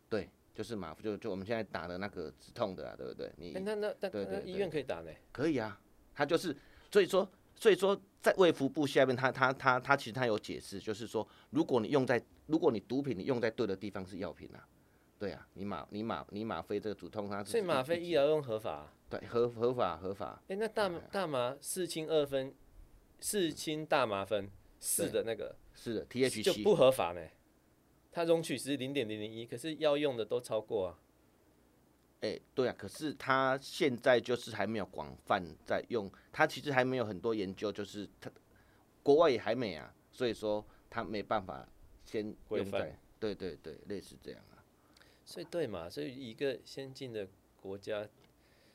[0.08, 3.30] 对，就是吗啡，就就我们现在打的那个止痛的啊，对不对？
[3.36, 5.10] 你那那那那医院可以打呢？
[5.30, 5.80] 可以啊，
[6.14, 6.56] 他就是
[6.90, 14.66] 所以说所以说在卫福部下面，他他他他其实他有解释，就是说如果你用在如果你毒品你用在对的地方是药品啊，
[15.22, 17.44] 对啊，你吗你吗你吗啡这个止痛它。
[17.44, 18.92] 所以吗啡医疗用合法、啊。
[19.08, 20.42] 对，合合法合法。
[20.48, 22.52] 哎、欸，那大大麻四氢二酚，
[23.20, 27.24] 四氢大麻酚四的那个是的 THC 就不合法呢。
[28.10, 30.98] 它容许是零点零零一，可是要用的都超过啊。
[32.22, 38.28] 哎、欸，对啊，可是它现在就是还没有广泛在用，它其实还没有很多研究，就是它
[39.04, 41.64] 国外也还没啊，所以说它没办法
[42.04, 42.98] 先用在。
[43.20, 44.51] 对对对，类似这样啊。
[45.24, 47.26] 所以对嘛，所以一个先进的
[47.60, 48.08] 国家。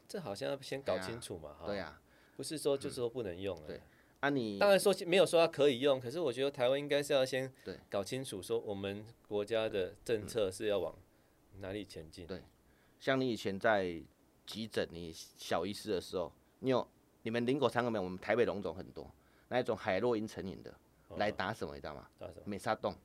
[0.08, 1.68] 这好像要先搞清楚嘛，哈、啊。
[1.68, 2.02] 对呀、啊。
[2.38, 3.68] 不是说就是说不能用了、嗯。
[3.68, 3.82] 对。
[4.22, 7.52] 啊你，你当然说没有说它可以用，可是我觉得台湾应该是要先
[7.90, 10.96] 搞清楚，说我们国家的政策是要往
[11.60, 12.26] 哪里前进。
[12.26, 12.42] 对。
[13.00, 14.02] 像你以前在
[14.46, 16.88] 急诊，你小医师的时候，你有
[17.24, 18.04] 你们林口三个没有？
[18.04, 19.06] 我们台北龙总很多
[19.50, 20.74] 那一种海洛因成瘾的、
[21.10, 22.08] 哦，来打什么你知道吗？
[22.18, 22.44] 打什么？
[22.46, 22.96] 美沙酮。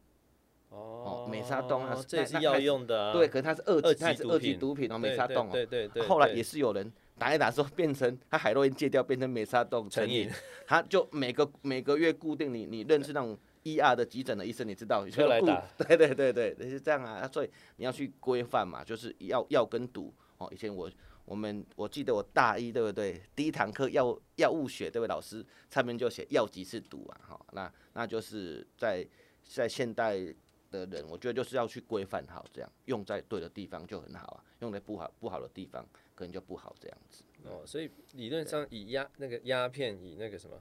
[0.72, 10.30] 哦，美沙酮它是这也是药用的、啊，对，可是它是二级，它是二级毒品哦，美沙酮哦，对对对，后来也是有人打一打之后变成他海洛因戒掉，变成美沙酮成瘾，
[10.66, 20.12] 他 就每个每个月固定你你认识那种 ER 的急诊的医生，你知道就来打， 对对对对，是这样啊，所以你要去规范嘛，就是药药跟毒。
[20.38, 20.90] 哦，以前我
[21.24, 29.06] 我们我记得我大一对不对，第一堂课药药物学对不对，老师上面就写药即是毒啊，哈，那那就是在
[29.42, 30.35] 在现代。
[30.72, 37.22] 的人，我觉得就是要去规范好，这样用在对的地方就很好啊，用在不好不好的地方可能就不好这样子。
[37.44, 40.61] 哦，所以理论上以鸦那个鸦片，以那个什么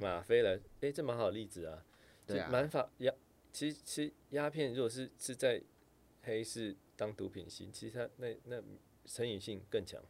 [0.00, 1.84] 吗啡来，哎、欸，这蛮好的例子啊。
[2.26, 2.48] 对啊。
[2.50, 3.12] 蛮法鸦，
[3.52, 5.62] 其实其实鸦片如果是是在
[6.22, 8.62] 黑市当毒品吸，其实它那那
[9.04, 10.00] 成瘾性更强。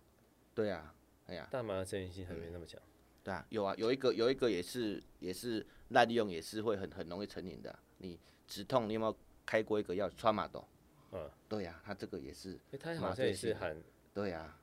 [0.55, 0.95] 对啊，
[1.27, 2.81] 哎呀，大麻的成瘾性还没那么强。
[3.25, 7.77] 对啊，有啊，有一个有一个也是也是滥用，也是会很很容易成瘾的。
[7.99, 9.17] 你止痛，你有没有？
[9.45, 10.67] 开过一个药川马豆，
[11.13, 13.83] 嗯，对呀、啊，他这个也是，他好像也是很，
[14.15, 14.59] 对呀、啊，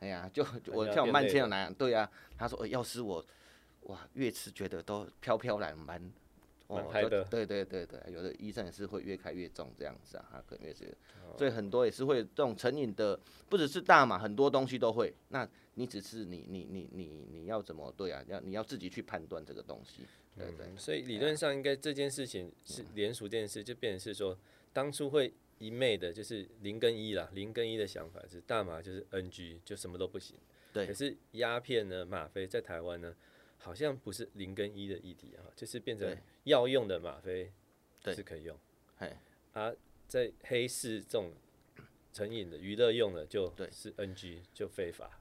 [0.00, 3.24] 哎呀，就我像我慢性的那样，对呀、啊，他说，要是我，
[3.82, 6.00] 哇，越吃觉得都飘飘然蛮，
[6.68, 6.88] 哦，
[7.30, 10.96] 对对对对，有的医生也是会越开越重这样子啊，他可能越是，
[11.36, 18.22] 所以很多也是会这种成瘾的，不只是大麻，很多东西都会，那你只是你你你你你要怎么对啊？
[18.26, 20.06] 要你要自己去判断这个东西。
[20.38, 24.38] 对对，所以理论上应该这件事情是连署这件事，就变成是说，
[24.72, 30.36] 当初会一昧的就是零跟一啦，零跟一的想法是大麻就是 NG，就什么都不行。
[30.72, 30.86] 对。
[30.86, 33.14] 可是鸦片呢，吗啡在台湾呢，
[33.56, 37.52] 好像不是零跟一的议题啊，就是变成药用的吗啡
[38.06, 38.56] 是可以用。
[38.98, 39.12] 对。
[39.52, 39.72] 啊，
[40.06, 41.32] 在黑市这种
[42.12, 45.20] 成瘾的娱乐用的就是 NG，就非法。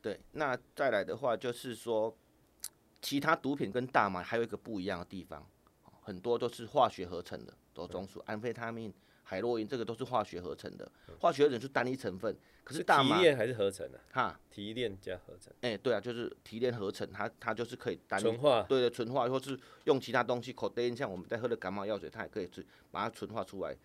[0.00, 0.18] 对。
[0.32, 2.16] 那再来的话就是说。
[3.04, 5.46] 其他毒品跟大麻还有一个不一样的地方，
[6.00, 8.90] 很多都是化学合成的，都中属安非他命、
[9.22, 10.90] 海洛因，这个都是化学合成的。
[11.20, 14.00] 化学合成是单一成分，可是大麻提炼还是合成的？
[14.10, 15.52] 哈，提炼加合成。
[15.60, 23.76] 哎、欸，对啊，就是提炼合成，它它就是可以单纯化，对的，纯化，或是用其他东西口袋，像我们在喝的感冒药水，它也可以去把它纯化出来，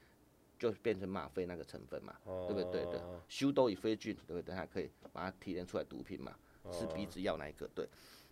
[0.57, 2.85] 就变成吗啡那个成分嘛，哦、对不对？
[2.85, 4.55] 对的，修都以非菌，对不对？
[4.55, 6.33] 它可以把它提炼出来毒品嘛，
[6.71, 7.69] 是鼻子药那一个？
[7.75, 7.85] 对。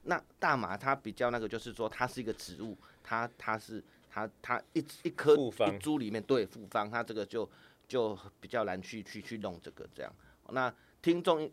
[0.04, 7.50] 那大麻它比较那个，就是说它是一个植物，它它是它它一一颗一株里面对复方，它这个就
[7.88, 10.14] 就比较难去去去弄这个这样。
[10.50, 11.50] 那听众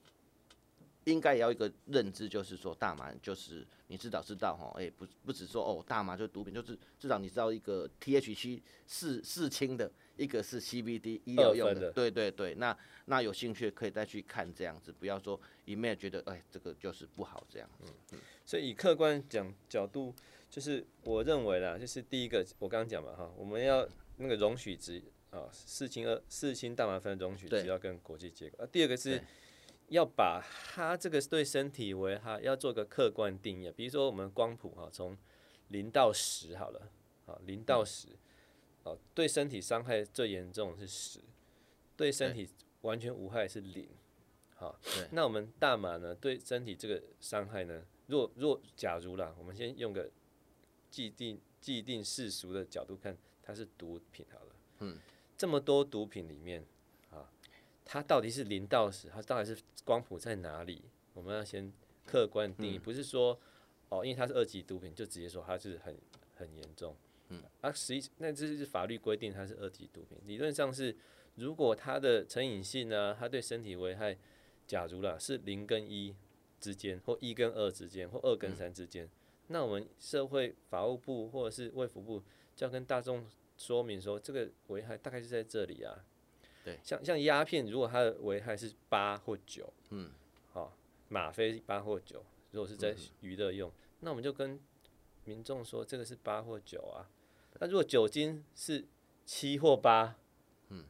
[1.05, 9.91] 应该也要一个认知，就是说大麻就是你至少知道哈，哎不不只说哦大麻就是毒品，就是至少你知道一个 THC 四四氢的。
[10.17, 17.93] 一个是 CBD 医疗用的，对对对，那那有兴趣可以再去看这样子，不要说一面觉得哎这个就是不好这样子。
[18.13, 20.15] 嗯，所以以客观讲角度，
[20.49, 23.85] 就是我认为啦，就是第一个我刚刚讲嘛哈，我们要
[24.19, 28.65] 那个容许值啊，四氢二四氢大麻酚容许值要跟国际接轨。
[28.65, 29.21] 啊，第二个是
[29.89, 30.43] 要把
[30.73, 35.17] 它这个对身体危害要做个客观定义，比如说我们光谱哈，从
[35.69, 36.91] 零到十好了，
[37.27, 38.09] 好零到十。
[38.09, 38.19] 嗯
[38.85, 41.19] 哦，对身体伤害最严重的是十，
[41.97, 42.47] 对身体
[42.83, 43.89] 完全无害是零。
[44.57, 44.79] 好，
[45.13, 46.15] 那我们大麻呢？
[46.15, 47.83] 对身体这个伤害呢？
[48.09, 50.11] 若若假如啦，我们先用个
[50.91, 54.57] 既定既定世俗的角度看，它是毒品好了。
[54.81, 54.99] 嗯，
[55.35, 56.67] 这么多毒品里面，啊，
[57.85, 59.09] 它到底是零到十？
[59.09, 60.83] 它到底是光谱在哪里？
[61.13, 61.73] 我们要先
[62.07, 63.39] 客观定义，不是说
[63.89, 65.97] 哦，因为它是二级毒品，就直接说它是很
[66.35, 66.97] 很严重。
[67.29, 70.97] 嗯，啊，实际那这是法律规定它是二级毒品，理论上是，
[71.37, 74.17] 如果它的成瘾性呢，它对身体危害，
[74.67, 76.15] 假如啦是零跟一
[76.61, 79.11] 之间，或一跟二之间，或二跟三之间，嗯，
[79.49, 82.23] 那我们社会法务部或者是卫福部
[82.57, 86.05] 就要跟大众说明说，这个危害大概是在这里啊。
[86.65, 90.11] 对，像像鸦片，如果它的危害是八或九，嗯，
[90.53, 90.75] 好，
[91.09, 94.59] 吗啡八或九，如果是在娱乐用，嗯，那我们就跟
[95.25, 97.11] 民众说这个是八或九啊。
[97.61, 98.85] 那如果酒精是
[99.27, 100.17] 七或八，
[100.71, 100.87] 嗯，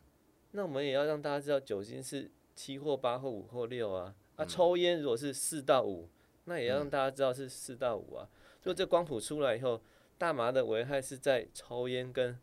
[0.53, 4.15] 那我们也要让大家知道酒精是七或八或五或六啊。
[4.37, 6.09] 啊，抽烟如果是四到五，
[6.45, 8.29] 那也要让大家知道是四到五啊。
[8.63, 9.81] 如果这光谱出来以后，
[10.19, 12.39] 大麻的危害是在抽烟跟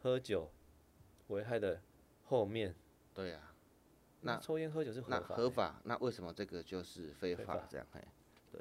[0.00, 0.50] 喝酒
[1.28, 1.80] 危害的
[2.28, 2.74] 后面。
[3.14, 3.50] 对呀、啊，
[4.20, 7.66] 那抽烟喝酒是合法，合法，那为什么这个就是非法？
[7.68, 7.86] 这样？
[7.92, 8.04] 哎，
[8.52, 8.60] 对。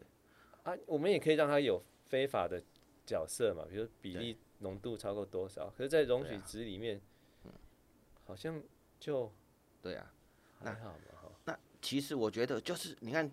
[0.64, 2.60] 啊，我们也可以让他有非法的
[3.06, 5.72] 角色嘛，比如比例浓度超过多少？
[5.78, 7.00] 可是，在容许值里面，
[7.44, 7.52] 嗯，
[8.26, 8.60] 好像
[9.00, 9.32] 就
[9.80, 10.12] 对啊，
[10.64, 11.56] 那好嘛。
[11.80, 13.30] 其实我觉得就是你看，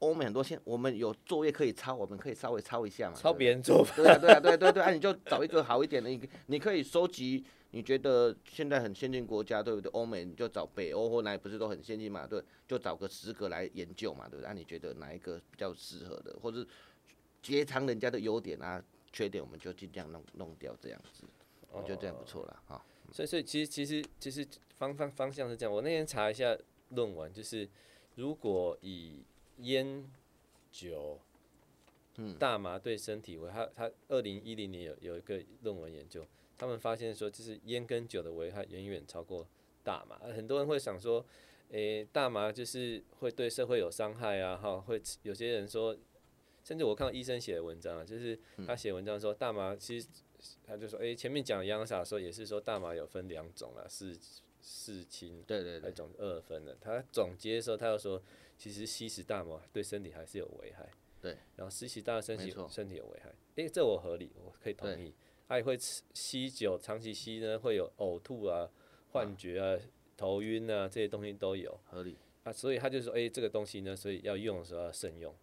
[0.00, 3.14] 欧美很多现我们有作业可以抄，我们可以稍微抄一下嘛。
[3.14, 7.46] 抄别人做对啊，对啊，对对对，啊，你就找一个好一点的，你你可以收集。
[7.72, 9.90] 你觉得现在很先进国家，对不对？
[9.92, 12.26] 欧美你就找北欧或哪里不是都很先进嘛？
[12.26, 14.48] 对，就找个十个来研究嘛，对不对？
[14.48, 16.66] 那你觉得哪一个比较适合的，或者
[17.42, 21.24] 截长人家的优点啊、缺点，我们就尽量弄弄掉这样子。
[21.70, 22.84] 我觉得这样不错了哈。
[23.12, 25.74] 所以，所以其实其实其实方方方向是这样。
[25.74, 26.56] 我那天查一下。
[26.92, 27.68] 论文就是，
[28.16, 29.22] 如果以
[29.58, 30.04] 烟
[30.72, 31.20] 酒、
[32.38, 36.26] 大麻对身体危害，他二零一零年有有一个论文研究，
[36.58, 39.46] 他们发现说，就是烟跟酒的危害远远超过
[39.82, 40.18] 大麻。
[40.34, 41.24] 很多人会想说，
[41.70, 45.96] 诶、欸，大麻就是会对社会有伤害啊，哈，会有些人说，
[46.64, 50.08] 甚至我看到医生写的文章啊，就是他写文章说，大麻其实
[50.64, 54.16] 他就说，诶、欸，前面讲洋撒的时候也是说，大麻有分两种啊，是。
[54.62, 56.76] 四氢，对对对，那种二分的。
[56.82, 58.22] 他总结的时候，他又说，
[58.58, 60.86] 其实吸食大麻对身体还是有危害。
[61.20, 65.14] 对，然后吸食大麻身体身体有危害，诶，这我合理，我可以同意。
[65.46, 68.70] 他也会吸酒，长期吸呢会有呕吐啊、
[69.12, 69.78] 幻觉啊、
[70.16, 71.78] 头晕啊这些东西都有。
[71.84, 75.34] 合理啊，所以他就说，诶，这个东西呢，所以要用的时候要慎用。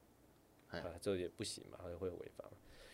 [0.69, 2.49] 啊，这也不行嘛，会违法。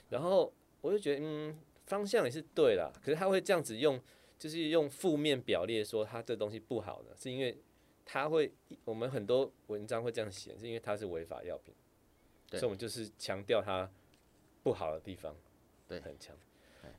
[0.10, 4.00] 然后我就觉得，嗯，方向也是对啦，可是他会这样子用。
[4.39, 7.58] 就是用负面表列说他这东西不好的，是因为
[8.04, 8.52] 他会，
[8.84, 11.74] 我们很多文章会这样写，是因为它是违法药品，
[12.59, 13.89] 所以我们就是强调它
[14.61, 15.35] 不好的地方，
[15.87, 16.35] 对，很强。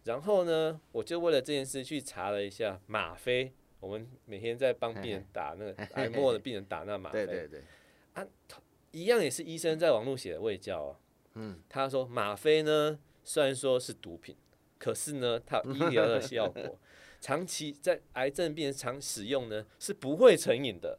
[0.04, 7.62] 然后呢，我就为了这件事去查了一下吗啡，我们每天在帮病人 打那个 癌末的病人打那吗啡，对对对，
[8.14, 8.26] 啊，
[8.90, 11.00] 一样也是医生在网络写的卫教啊，
[11.34, 14.36] 嗯，他说吗啡呢，虽然说是毒品，
[14.78, 16.78] 可是呢，它有医疗的效果。
[17.20, 20.98] 长期在癌症病人常使用呢，是不会成瘾的，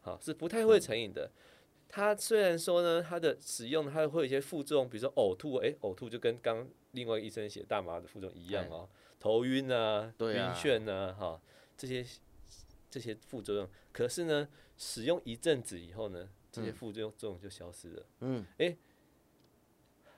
[0.00, 1.30] 好，是不太会成瘾的。
[1.94, 8.88] 它虽然说呢，它的使用它会有一些副作用，比如说呕吐，哎、欸，呕吐就跟刚另外一医生写大麻的副作用一样哦，
[9.20, 11.40] 头晕啊，晕眩啊，哈，
[11.76, 12.02] 这些
[12.90, 13.68] 这些副作用。
[13.92, 18.06] 可是呢，使用一阵子以后呢，这些副作用作用就消失了。
[18.20, 18.78] 嗯，哎、欸，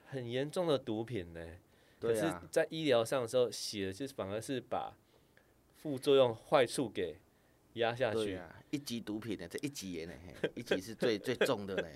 [0.05, 1.45] 很严重的毒品呢。
[1.99, 4.95] 可是，在医疗上的时候写的，就反而是把
[5.75, 7.17] 副作用坏处给
[7.73, 8.39] 压下去。
[8.75, 10.13] 啊，一级毒品呢，这一级呢，
[10.55, 11.87] 一级是最最重的呢。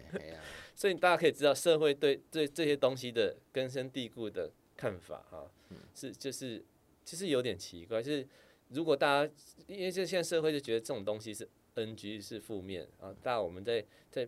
[0.76, 5.52] 所以大家可以知道，社会对对这些东西的根深蒂固的看法哈，
[5.94, 6.64] 是就是
[7.04, 8.02] 其实有点奇怪。
[8.02, 8.28] 就是
[8.70, 9.34] 如果大家
[9.68, 14.28] 因为就现在社会就觉得这种东西是 NG 是负面啊，大家我们在在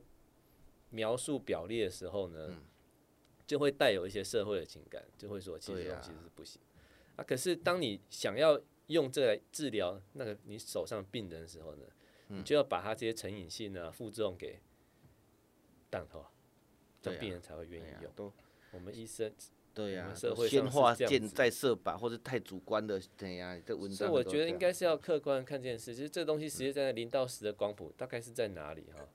[0.89, 2.47] 描述表列的时候呢。
[2.49, 2.65] 嗯
[3.47, 6.61] 就会带有一些社会的情感，就会说其实这东西是不行
[7.17, 7.23] 啊，啊。
[7.25, 12.00] 可是当你想要用这来治疗那个你手上病人的时候呢，嗯、
[12.37, 14.59] 你就要把他这些成瘾性啊、副作用给
[15.89, 16.25] 挡头，
[17.01, 18.11] 这样病人才会愿意用。
[18.15, 18.31] 都
[18.71, 19.33] 我们医生
[19.73, 23.61] 对呀、啊，社会先画箭再射靶，或者太主观的怎样？
[23.65, 23.97] 这文章。
[23.97, 25.93] 所以我觉得应该是要客观看这件事。
[25.93, 29.07] 其实这东西实际在零到十的光谱大概是在哪里哈、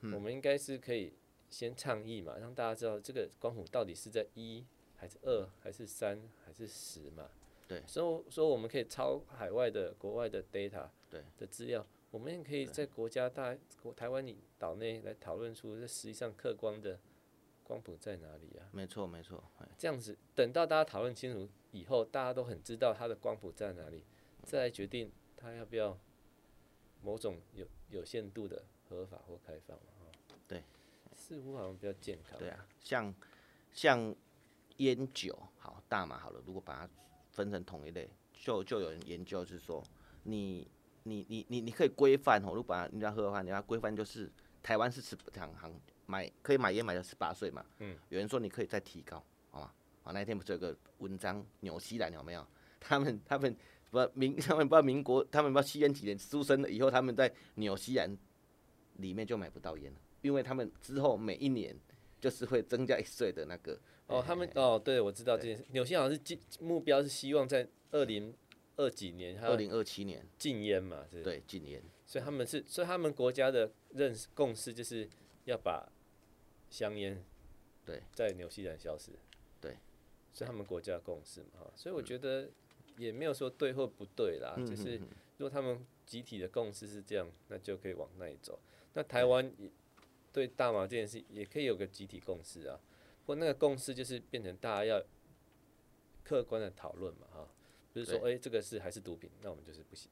[0.00, 0.12] 嗯？
[0.12, 1.12] 我们应该是可以。
[1.50, 4.64] 先倡议嘛，让大家知道这个光谱到底是在一
[4.96, 7.28] 还是二还是三还是十嘛？
[7.68, 16.96] 对，所以说我们可以抄海外的、国外的 data 对的资料，我们也可以在国家大国台湾你岛内来讨论出这实际上客观的
[17.64, 18.70] 光谱在哪里啊？
[18.70, 19.42] 没错没错，
[19.76, 24.04] 这样子等到大家讨论清楚以后，大家都很知道它的光谱在哪里，
[24.44, 25.98] 再来决定它要不要
[27.02, 29.76] 某种有有限度的合法或开放。
[30.46, 30.62] 对
[31.16, 32.38] 似乎好像比较健康。
[32.38, 33.12] 对啊，像
[33.72, 34.14] 像
[34.76, 36.90] 烟酒，好大麻好了，如果把它
[37.32, 39.82] 分成同一类，就就有人研究是说，
[40.22, 40.68] 你
[41.04, 44.30] 你你你你可以规范哦，如果把你要喝的话，你要规范就是
[44.62, 45.72] 台湾是十行行
[46.06, 47.64] 买可以买烟买到十八岁嘛。
[47.78, 47.96] 嗯。
[48.08, 49.70] 有人说你可以再提高，好吗？
[50.02, 52.46] 啊，那天不是有个文章，纽西兰有没有？
[52.80, 53.56] 他们他们
[53.90, 58.14] 不民 他们不知道民国，他们不知道西元几年出生的，以后他们在纽西兰
[58.96, 61.74] 里面就买不到烟了，因为他们之后每一年
[62.20, 63.78] 就是会增加一岁的那个。
[64.06, 65.64] 哦，他们哦，对，我知道这件事。
[65.70, 68.34] 纽西兰好像是目标是希望在二零
[68.76, 70.26] 二几年，二零二七年。
[70.38, 71.22] 禁烟嘛，是。
[71.22, 71.82] 对，禁烟。
[72.06, 75.08] 所以他们是，所以他们国家的认识共识就是
[75.44, 75.90] 要把
[76.70, 77.24] 香烟
[77.84, 78.02] 对。
[78.12, 79.12] 在纽西兰消失。
[79.60, 79.78] 对，
[80.32, 82.50] 所以他们国家的共识嘛，哈，所以我觉得
[82.98, 84.98] 也没有说对或不对啦，嗯、就是
[85.38, 88.60] 如果他们集体的共识是这样，那就可以往那里走。
[88.92, 89.70] 那台湾也
[90.32, 92.78] 对大麻这件事也可以有个集体共识啊。
[93.24, 95.02] 不过那个共识就是变成大家要
[96.22, 97.48] 客观的讨论嘛，哈，
[97.94, 100.10] 不是说哎、欸、这个是还是毒品，那我们就是不行，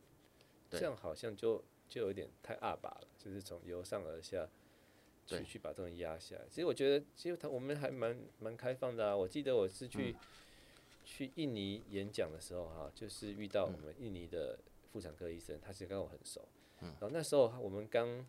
[0.70, 4.48] 这样好像就就有点太二把了，就是从由上而下
[5.26, 6.42] 去去把这种压下来。
[6.48, 9.14] 其实我觉得，其实他我们还蛮蛮开放的啊。
[9.14, 10.16] 我记得我是去、嗯、
[11.04, 14.58] 去印尼演讲的时候哈，就是遇到我们印尼的
[14.90, 16.48] 妇产科医生，他其实跟我很熟，
[16.80, 18.24] 然后那时候我们刚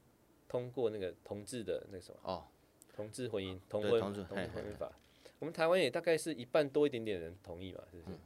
[0.49, 2.47] 通过那个同志的那个什么哦。
[2.95, 4.91] 同志婚姻，同婚，同婚法，
[5.39, 8.17] 我们台湾也大概是一半多一点点人同意嘛，是不是？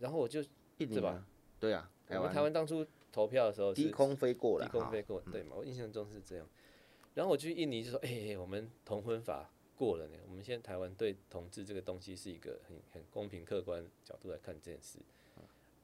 [0.00, 0.40] 然后我就
[0.78, 1.26] 一，对吧？
[1.58, 5.56] 对啊，我们台湾当初投票的时候，低空飞过了，低空飞过，对嘛？
[5.56, 6.46] 我印象中是这样。
[7.14, 10.18] 然后我去印尼就说，哎，我们同婚法过了呢。
[10.28, 14.98] 我们现在台湾对同志这个东西是一个很很公平客观角度来看这件事。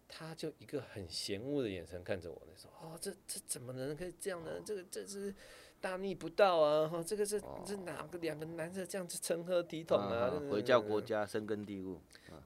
[0.09, 4.61] 他就一个很嫌恶的眼神看着我，那说，哦，这这怎么能可以这样呢？
[4.65, 5.35] 这个这是。
[5.83, 6.89] 大逆不道啊！
[6.89, 10.31] 哈，这个是这哪个两个男的这样子成何体统啊？
[10.49, 12.01] 回教国家，深根蒂固。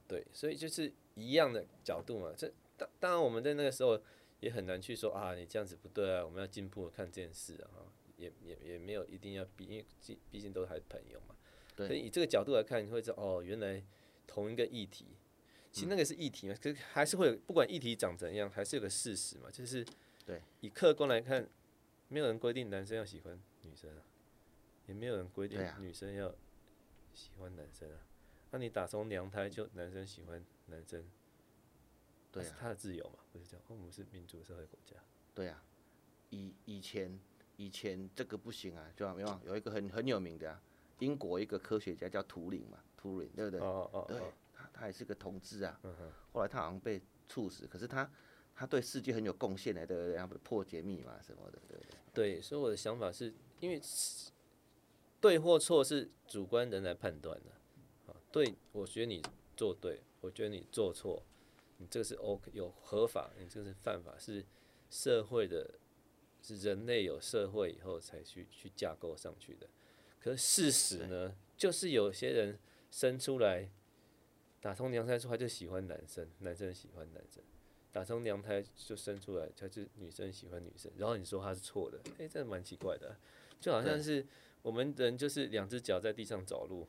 [0.08, 2.32] 对，所以就是一样的角度嘛。
[2.34, 4.00] 这当当然我们在那个时候
[4.40, 7.84] 也很难去说啊，你这样子不对啊，我们要进步看这件事啊。
[8.16, 11.36] 也也也没有一定要比，因为毕毕竟都还是朋友嘛。
[11.76, 13.84] 所以以这个角度来看，你会知道哦，原来
[14.26, 15.04] 同一个议题，
[15.70, 19.84] 其实那个是议题嘛，可是还是会有，不管议题长怎样，还是有个事实嘛，就是
[20.24, 21.46] 对，以客观来看。
[22.08, 24.02] 没有人规定男生要喜欢女生啊，
[24.86, 26.32] 也没有人规定女生要
[27.12, 27.98] 喜欢男生啊。
[28.52, 31.04] 那、啊、你打从娘胎就男生喜欢男生，
[32.30, 33.66] 对、啊，是他的自由嘛，不是这样？
[33.68, 34.96] 我们是民主社会国家。
[35.34, 35.60] 对啊，
[36.30, 37.18] 以以前
[37.56, 40.62] 以前这个不行啊，就没有有一个很很有名的啊，
[41.00, 43.60] 英国一个科学家叫图灵嘛，图灵对不对？
[43.60, 44.20] 哦哦哦，对，
[44.54, 45.80] 他他也是个同志啊。
[45.82, 46.12] 嗯哼。
[46.32, 48.08] 后来他好像被处死，可是他。
[48.56, 50.14] 他对世界很有贡献的，对不对？
[50.14, 51.90] 然后破解密码什么的，对不对？
[52.14, 53.78] 对，所以我的想法是，因为
[55.20, 57.50] 对或错是主观人来判断的。
[58.10, 59.22] 啊，对，我觉得你
[59.54, 61.22] 做对，我觉得你做错，
[61.76, 64.42] 你这个是 OK，有合法，你这个是犯法，是
[64.88, 65.78] 社会的，
[66.40, 69.68] 是人类有社会以后才去去架构上去的。
[70.18, 72.58] 可是事实呢，就是有些人
[72.90, 73.68] 生出来
[74.60, 77.44] 打通娘胎出来就喜欢男生，男生喜欢男生。
[77.96, 83.16] 打从娘胎就生出来，他就女生喜欢女生，然后你说他是错的，哎、欸，这蛮奇怪的，
[83.58, 84.26] 就好像是
[84.60, 86.86] 我们人就是两只脚在地上走路，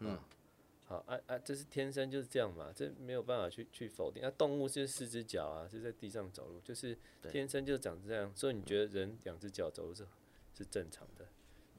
[0.00, 0.18] 嗯，
[0.86, 4.20] 好啊啊，这是天生就是这样嘛，这没有办法去去否定。
[4.20, 6.98] 那、啊、动物是四只脚啊，是在地上走路，就是
[7.30, 10.04] 天生就长这样，所以你觉得人两只脚走路是
[10.52, 11.28] 是正常的，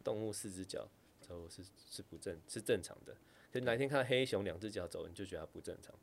[0.02, 0.88] 动物四只脚
[1.20, 3.18] 走路是是不正是正常的，
[3.52, 5.94] 可哪天看到黑熊两只脚走，你就觉得它不正常。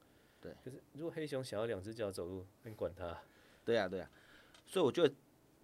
[0.41, 3.21] 对，可是如果黑熊想要两只脚走路，你管它？
[3.65, 4.11] 对呀，对呀。
[4.67, 5.13] 所以我觉得，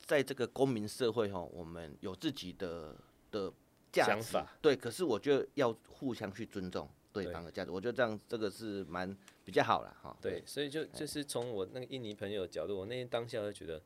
[0.05, 2.97] 在这个公民社会哈，我们有自己的
[3.31, 3.53] 的
[3.93, 4.75] 价值，对。
[4.75, 10.17] 可是我觉得要互相去尊重对方的价值，我觉得这样这个是蛮比较好了哈。
[10.21, 13.81] 对，所以就就是从我那个印尼朋友的角度，我那天当下就觉得，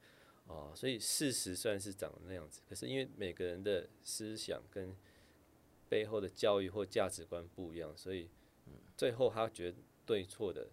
[0.47, 4.97] 哦，所以事实虽然是长那样子，可是因为每个人的思想跟
[5.89, 8.31] 背后的教育或价值观不一样，所以
[8.97, 10.69] 最后他觉得对错的。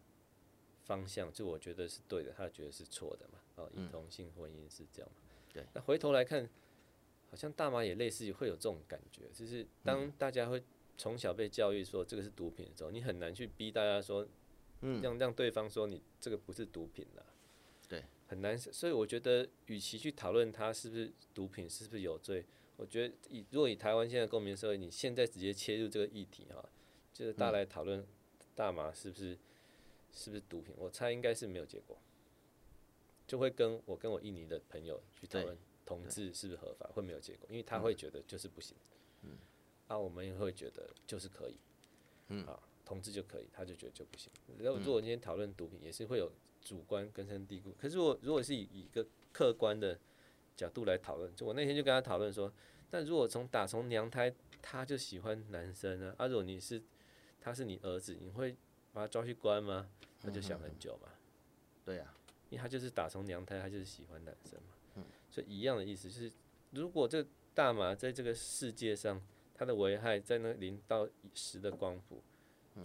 [0.85, 3.39] 方向就我觉得是对的，他觉得是错的嘛。
[3.55, 5.21] 哦，以同性婚姻是这样嘛。
[5.51, 5.65] 对。
[5.73, 6.49] 那回头来看，
[7.29, 10.63] 好像大麻也类似于会有这种感觉，就是当大家会
[10.97, 14.27] 从小被教育说这个是毒品的时候，你很难去逼大家说，
[14.81, 17.25] 嗯，让让对方说你这个不是毒品了。
[17.89, 18.03] 对。
[18.27, 22.43] 很难，所以我觉得，与其去讨论它是不是毒品，是不是有罪，
[22.75, 26.67] 我觉得以如果以台湾现在公民社会，你现在直接切入这个议题哈，
[27.13, 28.03] 就是大家来讨论
[28.55, 29.38] 大麻是不是。
[30.16, 30.74] 是不是毒品？
[30.78, 31.95] 我猜应该是没有结果，
[33.28, 35.55] 就会跟我跟我印尼的朋友去讨论
[35.86, 38.76] 同志是不是合法，会没有结果，因为他会觉得就是不行，
[39.22, 39.38] 嗯，
[39.88, 41.57] 啊，我们也会觉得就是可以，
[42.30, 44.32] 嗯，啊，同志就可以，他就觉得就不行。
[44.57, 47.76] 然后如果今天讨论毒品，也是会有主观根深蒂固。
[47.78, 49.99] 可是我如果是以一个客观的
[50.55, 52.51] 角度来讨论，就我那天就跟他讨论说，
[52.89, 56.16] 但如果从打从娘胎他就喜欢男生呢？
[56.18, 56.82] 啊，如果你是
[57.39, 58.55] 他是你儿子，你会
[58.95, 59.89] 把他抓去关吗？
[60.21, 61.09] 那就想很久嘛，
[61.83, 62.13] 对呀，
[62.49, 66.31] 因为他就是打从娘胎，他就是喜欢男生嘛，所以一样的意思就是，
[66.71, 67.23] 如果这
[67.53, 69.21] 大麻在这个世界上，
[69.53, 72.23] 它的危害在那零到十的光谱，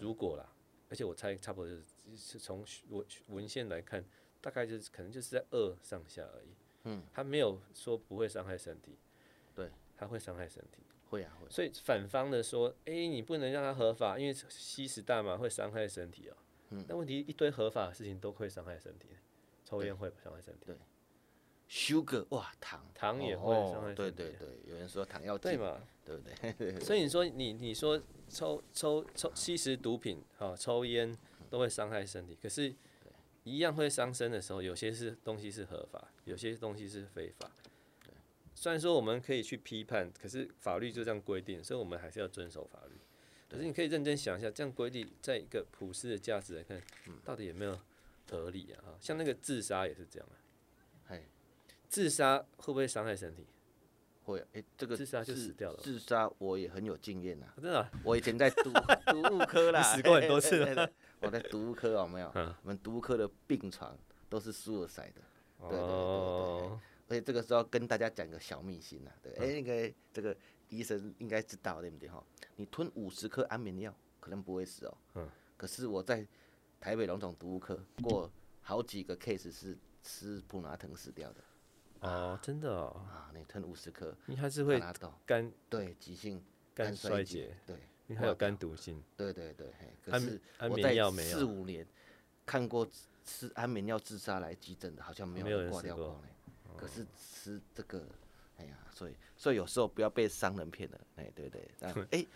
[0.01, 0.53] 如果啦，
[0.89, 4.05] 而且我猜差不多就是从文文献来看，
[4.41, 6.49] 大概就是可能就是在二上下而已，
[6.85, 8.99] 嗯，他没有说不会伤害身体，
[9.55, 16.37] 对，他会伤害身体，会啊会，所以反方的说，哎，你不能让它合法，因为吸食大麻会伤害身体哦，
[16.71, 19.09] 嗯，那问题一堆合法的事情都会伤害身体。
[19.65, 20.67] 抽烟会伤害身体。
[20.67, 20.77] 对
[21.69, 23.97] ，sugar 哇，糖糖也会伤害身体。
[23.97, 26.23] 对对对，有人说糖要对嘛，对不
[26.59, 26.81] 对？
[26.81, 31.17] 所以你说你你说抽抽抽吸食毒品啊，抽烟
[31.49, 32.75] 都会伤害身体，可是
[33.45, 37.49] 一样会伤身的时候，有些是东西是合法，有些东西是非法。
[38.61, 42.93] 虽然说我们可以去批判，可是法律就这样规定，所以我们还是要遵守法律。
[43.49, 46.79] 可是你可以认真想一下，这样规定在一个普世的价值来看，
[47.25, 47.81] 到底有没有？
[48.31, 50.37] 合理啊，像那个自杀也是这样啊。
[51.09, 51.25] 嘿，
[51.89, 53.47] 自杀会不会伤害身体？
[54.25, 55.81] 会，哎，这个自杀就死掉了。
[55.83, 57.91] 自杀我也很有经验呐，真的。
[58.05, 58.71] 我以前在读
[59.07, 60.63] 读 物科啦，死过很多次。
[61.21, 62.31] 我在读物科有没有？
[62.35, 63.99] 我们读物科的病床
[64.29, 65.23] 都是 suicide 的。
[65.61, 66.79] 对对对对。
[67.11, 70.35] 而且这个时候跟大家讲个小秘辛呐，对，哎，应该这个
[70.71, 72.09] 医生应该知道对不对？
[72.09, 72.25] 哈？
[72.57, 74.97] 你吞五十颗安眠药可能不会死哦。
[75.17, 75.29] 嗯。
[75.59, 76.27] 可是我在。
[76.83, 78.33] 台北荣总毒物科过
[78.63, 81.45] 好几个 case 是吃普拿疼死掉的，
[82.01, 84.81] 哦，真的哦，啊，你吞五十颗，你还是会
[85.27, 86.43] 肝对急性
[86.75, 89.71] 肝衰竭，对，你还有肝毒性，对对对，
[90.03, 90.41] 可是
[90.71, 91.87] 我在四五年
[92.47, 92.89] 看过
[93.27, 96.19] 吃安眠药自杀来急诊的，好像没有人挂掉过，
[96.81, 98.05] 可是吃这个，
[98.59, 101.69] 哎呀，所以所以有时候不要被商人骗了，哎，对对，
[102.11, 102.27] 哎。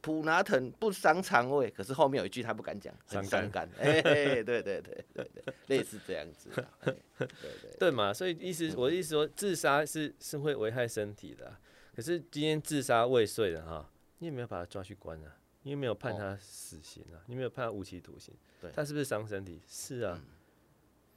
[0.00, 3.68] 普拿疼不伤肠胃，可是后面有一句他不敢讲，很伤肝。
[3.80, 5.28] 哎，对对对对对，
[5.66, 6.48] 类似这样子。
[6.54, 7.28] 对对
[7.80, 11.52] 对嘛，所以意思我的意思说，自杀是是会危害身体的，
[11.96, 15.36] 可是今天自杀未遂的哈，你有没有把他抓去关啊？
[15.62, 17.18] 你有没有判他死刑啊？
[17.26, 18.32] 你有没有判他无期徒刑？
[18.60, 19.60] 对，他是不是伤身体？
[19.66, 20.22] 是啊，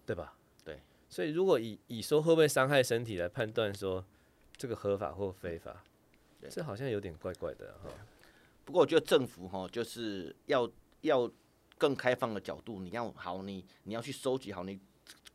[0.07, 0.35] 对吧？
[1.11, 4.03] 对，所以如果以以说会不会伤害身体来判断说
[4.55, 5.83] 这个合法或非法，
[6.49, 7.89] 这好像有点怪怪的哈。
[8.63, 10.69] 不过我觉得政府哈，就是要
[11.01, 11.29] 要
[11.77, 14.79] 更开放的角度，你要好，你你要去收集好，你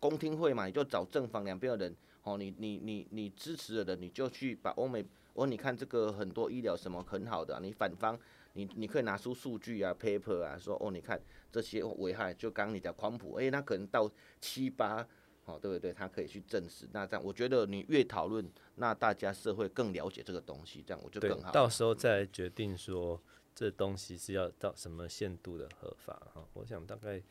[0.00, 5.04] 公听会嘛，你就找正方两边的人，哦，你你你你支持的人，你就去把欧美，
[5.34, 8.18] 哦，你看这个很多医疗什么很好的，啊，你反方，
[8.54, 11.20] 你你可以拿出数据啊，paper 啊，说哦，你看
[11.52, 14.10] 这些危害，就刚刚你讲宽谱，诶，那可能到
[14.40, 15.06] 七八。
[15.46, 15.92] 哦，对不对？
[15.92, 16.86] 他可以去证实。
[16.92, 21.50] 那这样，我觉得你越讨论，那大家社会更了解这个东西，这样我就更好。
[21.50, 23.20] 到时候再决定说
[23.54, 26.46] 这东西是要到什么限度的合法哈。
[26.52, 27.22] 我想大概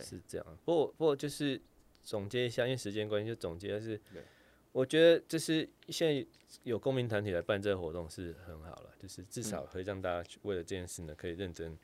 [0.00, 0.58] 是这样。
[0.64, 1.60] 不过不过就是
[2.02, 4.00] 总结一下，因为时间关系，就总结的是，
[4.72, 6.26] 我觉得就是现在
[6.62, 11.76] 有公民团体来办这个活动是很好了，就是至少可以让大家为了这件事呢，可以认真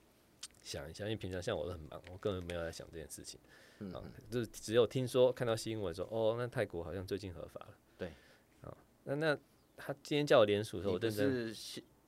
[0.63, 1.05] 想一下。
[1.05, 3.39] 因为平常像我都很忙，我根本没有在想这件事情。
[3.81, 3.93] 嗯，
[4.31, 7.77] 就是只有听说看到新闻说，哦，那泰国好像最近合法了。
[7.99, 8.13] 对，
[8.61, 9.39] 啊，那那
[9.77, 11.55] 他今天叫我联署的时候，我认真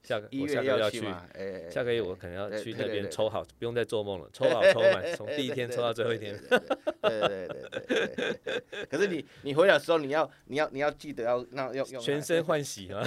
[0.04, 1.00] 下个我下个月要去，
[1.70, 6.38] 下个月我可能要去那边抽好，不用再做梦了， 抽好抽满，从第一天抽到最后一天。
[7.00, 8.84] 对对对对。
[8.90, 13.02] 可是你你回来的时候，你要你要你要记得要那要用全身 换洗啊，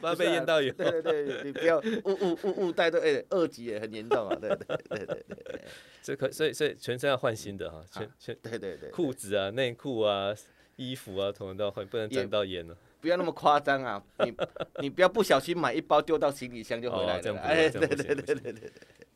[0.00, 0.72] 不要被验到有。
[0.72, 5.60] 对对对，你不要误误误误带的，哎，二级也很严重啊，对对对对对。
[6.02, 10.34] 这可所以所以全身要换新的哈，全全对对对，裤子啊、内裤啊、
[10.76, 12.76] 衣服啊，统统都要换，不能沾到烟了。
[13.00, 14.34] 不要那么夸张啊， 你
[14.80, 17.38] 你不要不小心买一包丢到行李箱就回来了。
[17.40, 18.72] 哎，对对对对对对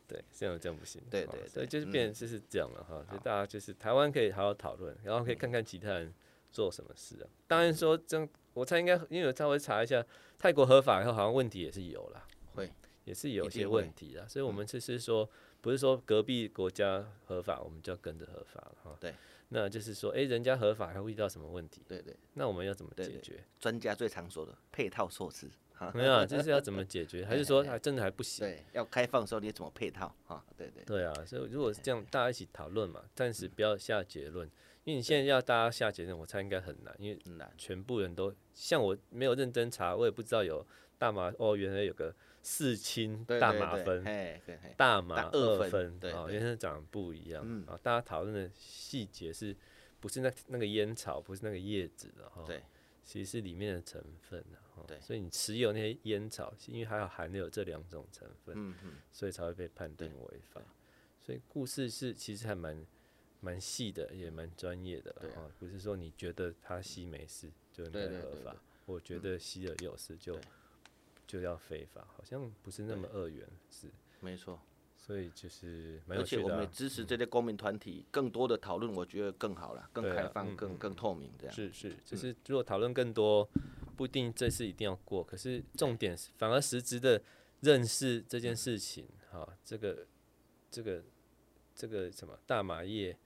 [0.06, 1.00] 对，这样这样不行。
[1.10, 6.12] 对对，所以就是变成就是这样了哈，就大家就是台湾可以好好讨论，然后可以看看其他人
[6.52, 7.26] 做什么事啊。
[7.46, 10.04] 当然说这样，我猜应该因为我稍微查一下，
[10.38, 12.70] 泰国合法以后好像问题也是有啦，会
[13.04, 15.28] 也是有些问题的，所以我们就是说。
[15.60, 18.96] 不是说隔壁国家合法，我们就要跟着合法了哈。
[19.00, 19.12] 对，
[19.50, 21.82] 那就是说，哎，人家合法还会遇到什么问题？
[21.88, 22.14] 对对。
[22.34, 23.42] 那我们要怎么解决？
[23.58, 25.48] 专家最常说的配套措施。
[25.94, 27.24] 没有，啊就是要怎么解决？
[27.26, 28.44] 还是说还真的还不行？
[28.44, 30.12] 对，要开放的时候你怎么配套？
[30.26, 30.82] 哈，对对。
[30.84, 34.50] 对啊，所以如果是这样，大家一起讨论嘛，暂时不要下结论，
[34.88, 40.66] 因为你现在要大家下结论，我猜应该很难，因为难，全部人都像我没有认真查，我也不知道有
[40.96, 42.14] 大麻哦，原来有个。
[42.40, 44.02] 四氢大麻酚，
[44.74, 47.78] 大麻二酚，哦，原来长得不一样啊。
[47.82, 49.54] 大家讨论的细节是
[50.00, 52.42] 不是那那个烟草，不是那个叶子的哈？
[52.46, 52.62] 对，
[53.04, 54.82] 其实是里面的成分的。
[54.86, 58.74] 对，所以你持有那些烟草，因为还有含有这两种成分，
[59.12, 60.62] 所以才会被判定违法。
[61.20, 62.86] 所以故事是其实还蛮
[63.40, 70.38] 蛮细的，也蛮专业的，对啊，不是说你觉得他吸没事就应该合法，我觉得吸了有事就
[71.26, 73.88] 就要非法，好像不是那么二元，是。
[74.20, 74.60] 没错。
[74.96, 81.54] 所以就是，而且我们也支持这些公民团体更多的讨论，我觉得更好了，更开放、更更透明这样。
[81.54, 83.48] 是是，就是如果讨论更多，
[83.96, 87.22] 不一定这次一定要过，可是重点是反而实质的
[87.60, 90.06] 认识这件事情，哈，这个
[90.70, 91.02] 这个
[91.74, 93.16] 这个什么大麻叶，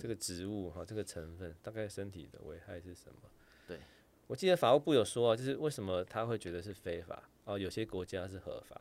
[0.00, 3.28] 这个植物哈，这个成分大概身体的危害是什么？
[3.66, 3.78] 对，
[4.26, 8.80] 我记得法务部有说啊，就是为什么他会觉得是非法哦，有些国家是合法。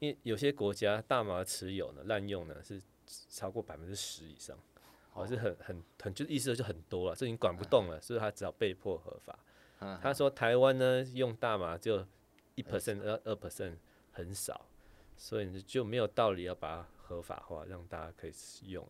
[0.00, 2.80] 因为有些国家大麻持有呢，滥用呢是
[3.28, 4.58] 超过百分之十以上，
[5.12, 9.38] 哦，是很很很就意思就很多了，这已经管不动了，所以他只好被迫合法。
[10.00, 12.06] 他说台湾呢用大麻就
[12.54, 13.76] 一 percent 二二 percent
[14.10, 14.66] 很少，
[15.16, 18.86] 所以就没有道理要把它合法化，让大家可以使用。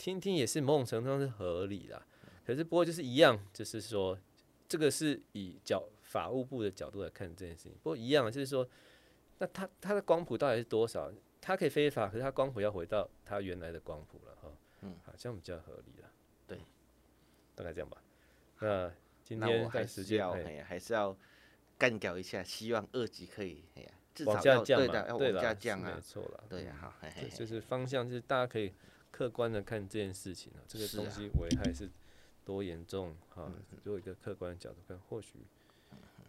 [0.00, 2.02] 听听也是某种程度上是合理的，
[2.46, 4.18] 可是不过就是一样，就是说
[4.66, 8.66] 这个是以角法务部的角度来看这件事情，不过一样就是说。
[9.42, 11.10] 那它它的光谱到底是多少？
[11.40, 14.52] 它可以非法，可是它光谱要回到它原来的光谱了哈。
[14.82, 16.12] 嗯，好，这样比较合理了。
[16.46, 16.58] 对，
[17.54, 18.02] 大概这样吧。
[18.58, 18.92] 那
[19.24, 21.16] 今天在时间哎，还是要
[21.78, 23.90] 干掉一下，希望二级可以哎呀，
[24.26, 26.44] 往下降嘛，对了，往下降啊，没错了。
[26.46, 26.92] 对呀，好，
[27.34, 28.70] 就是方向，就是大家可以
[29.10, 31.90] 客观的看这件事情啊，这个东西危害是
[32.44, 33.52] 多严重哈，
[33.82, 35.38] 做一个客观的角度看，或许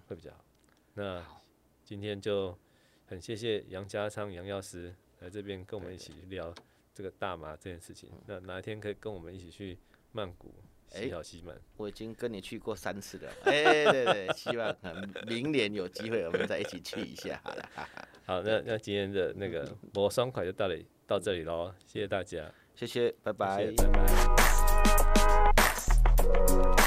[0.08, 0.46] 会比较好。
[0.94, 1.26] 那
[1.84, 2.58] 今天就。
[3.08, 6.56] 很谢谢杨家昌杨药师来这边跟我们一起聊
[6.94, 8.10] 这个大麻这件事情。
[8.26, 9.78] 那哪一天可以跟我们一起去
[10.14, 10.56] 曼谷
[10.88, 11.60] 西好西门？
[11.76, 13.30] 我已经跟你去过三次了。
[13.44, 14.74] 哎、欸，对对，希望
[15.28, 17.38] 明年有机会我们再一起去一下。
[17.44, 17.70] 好了，
[18.26, 23.90] 好，那那今天的那个我双快就到了到这里喽，谢谢大家，谢谢，拜拜，谢谢，拜
[26.76, 26.81] 拜。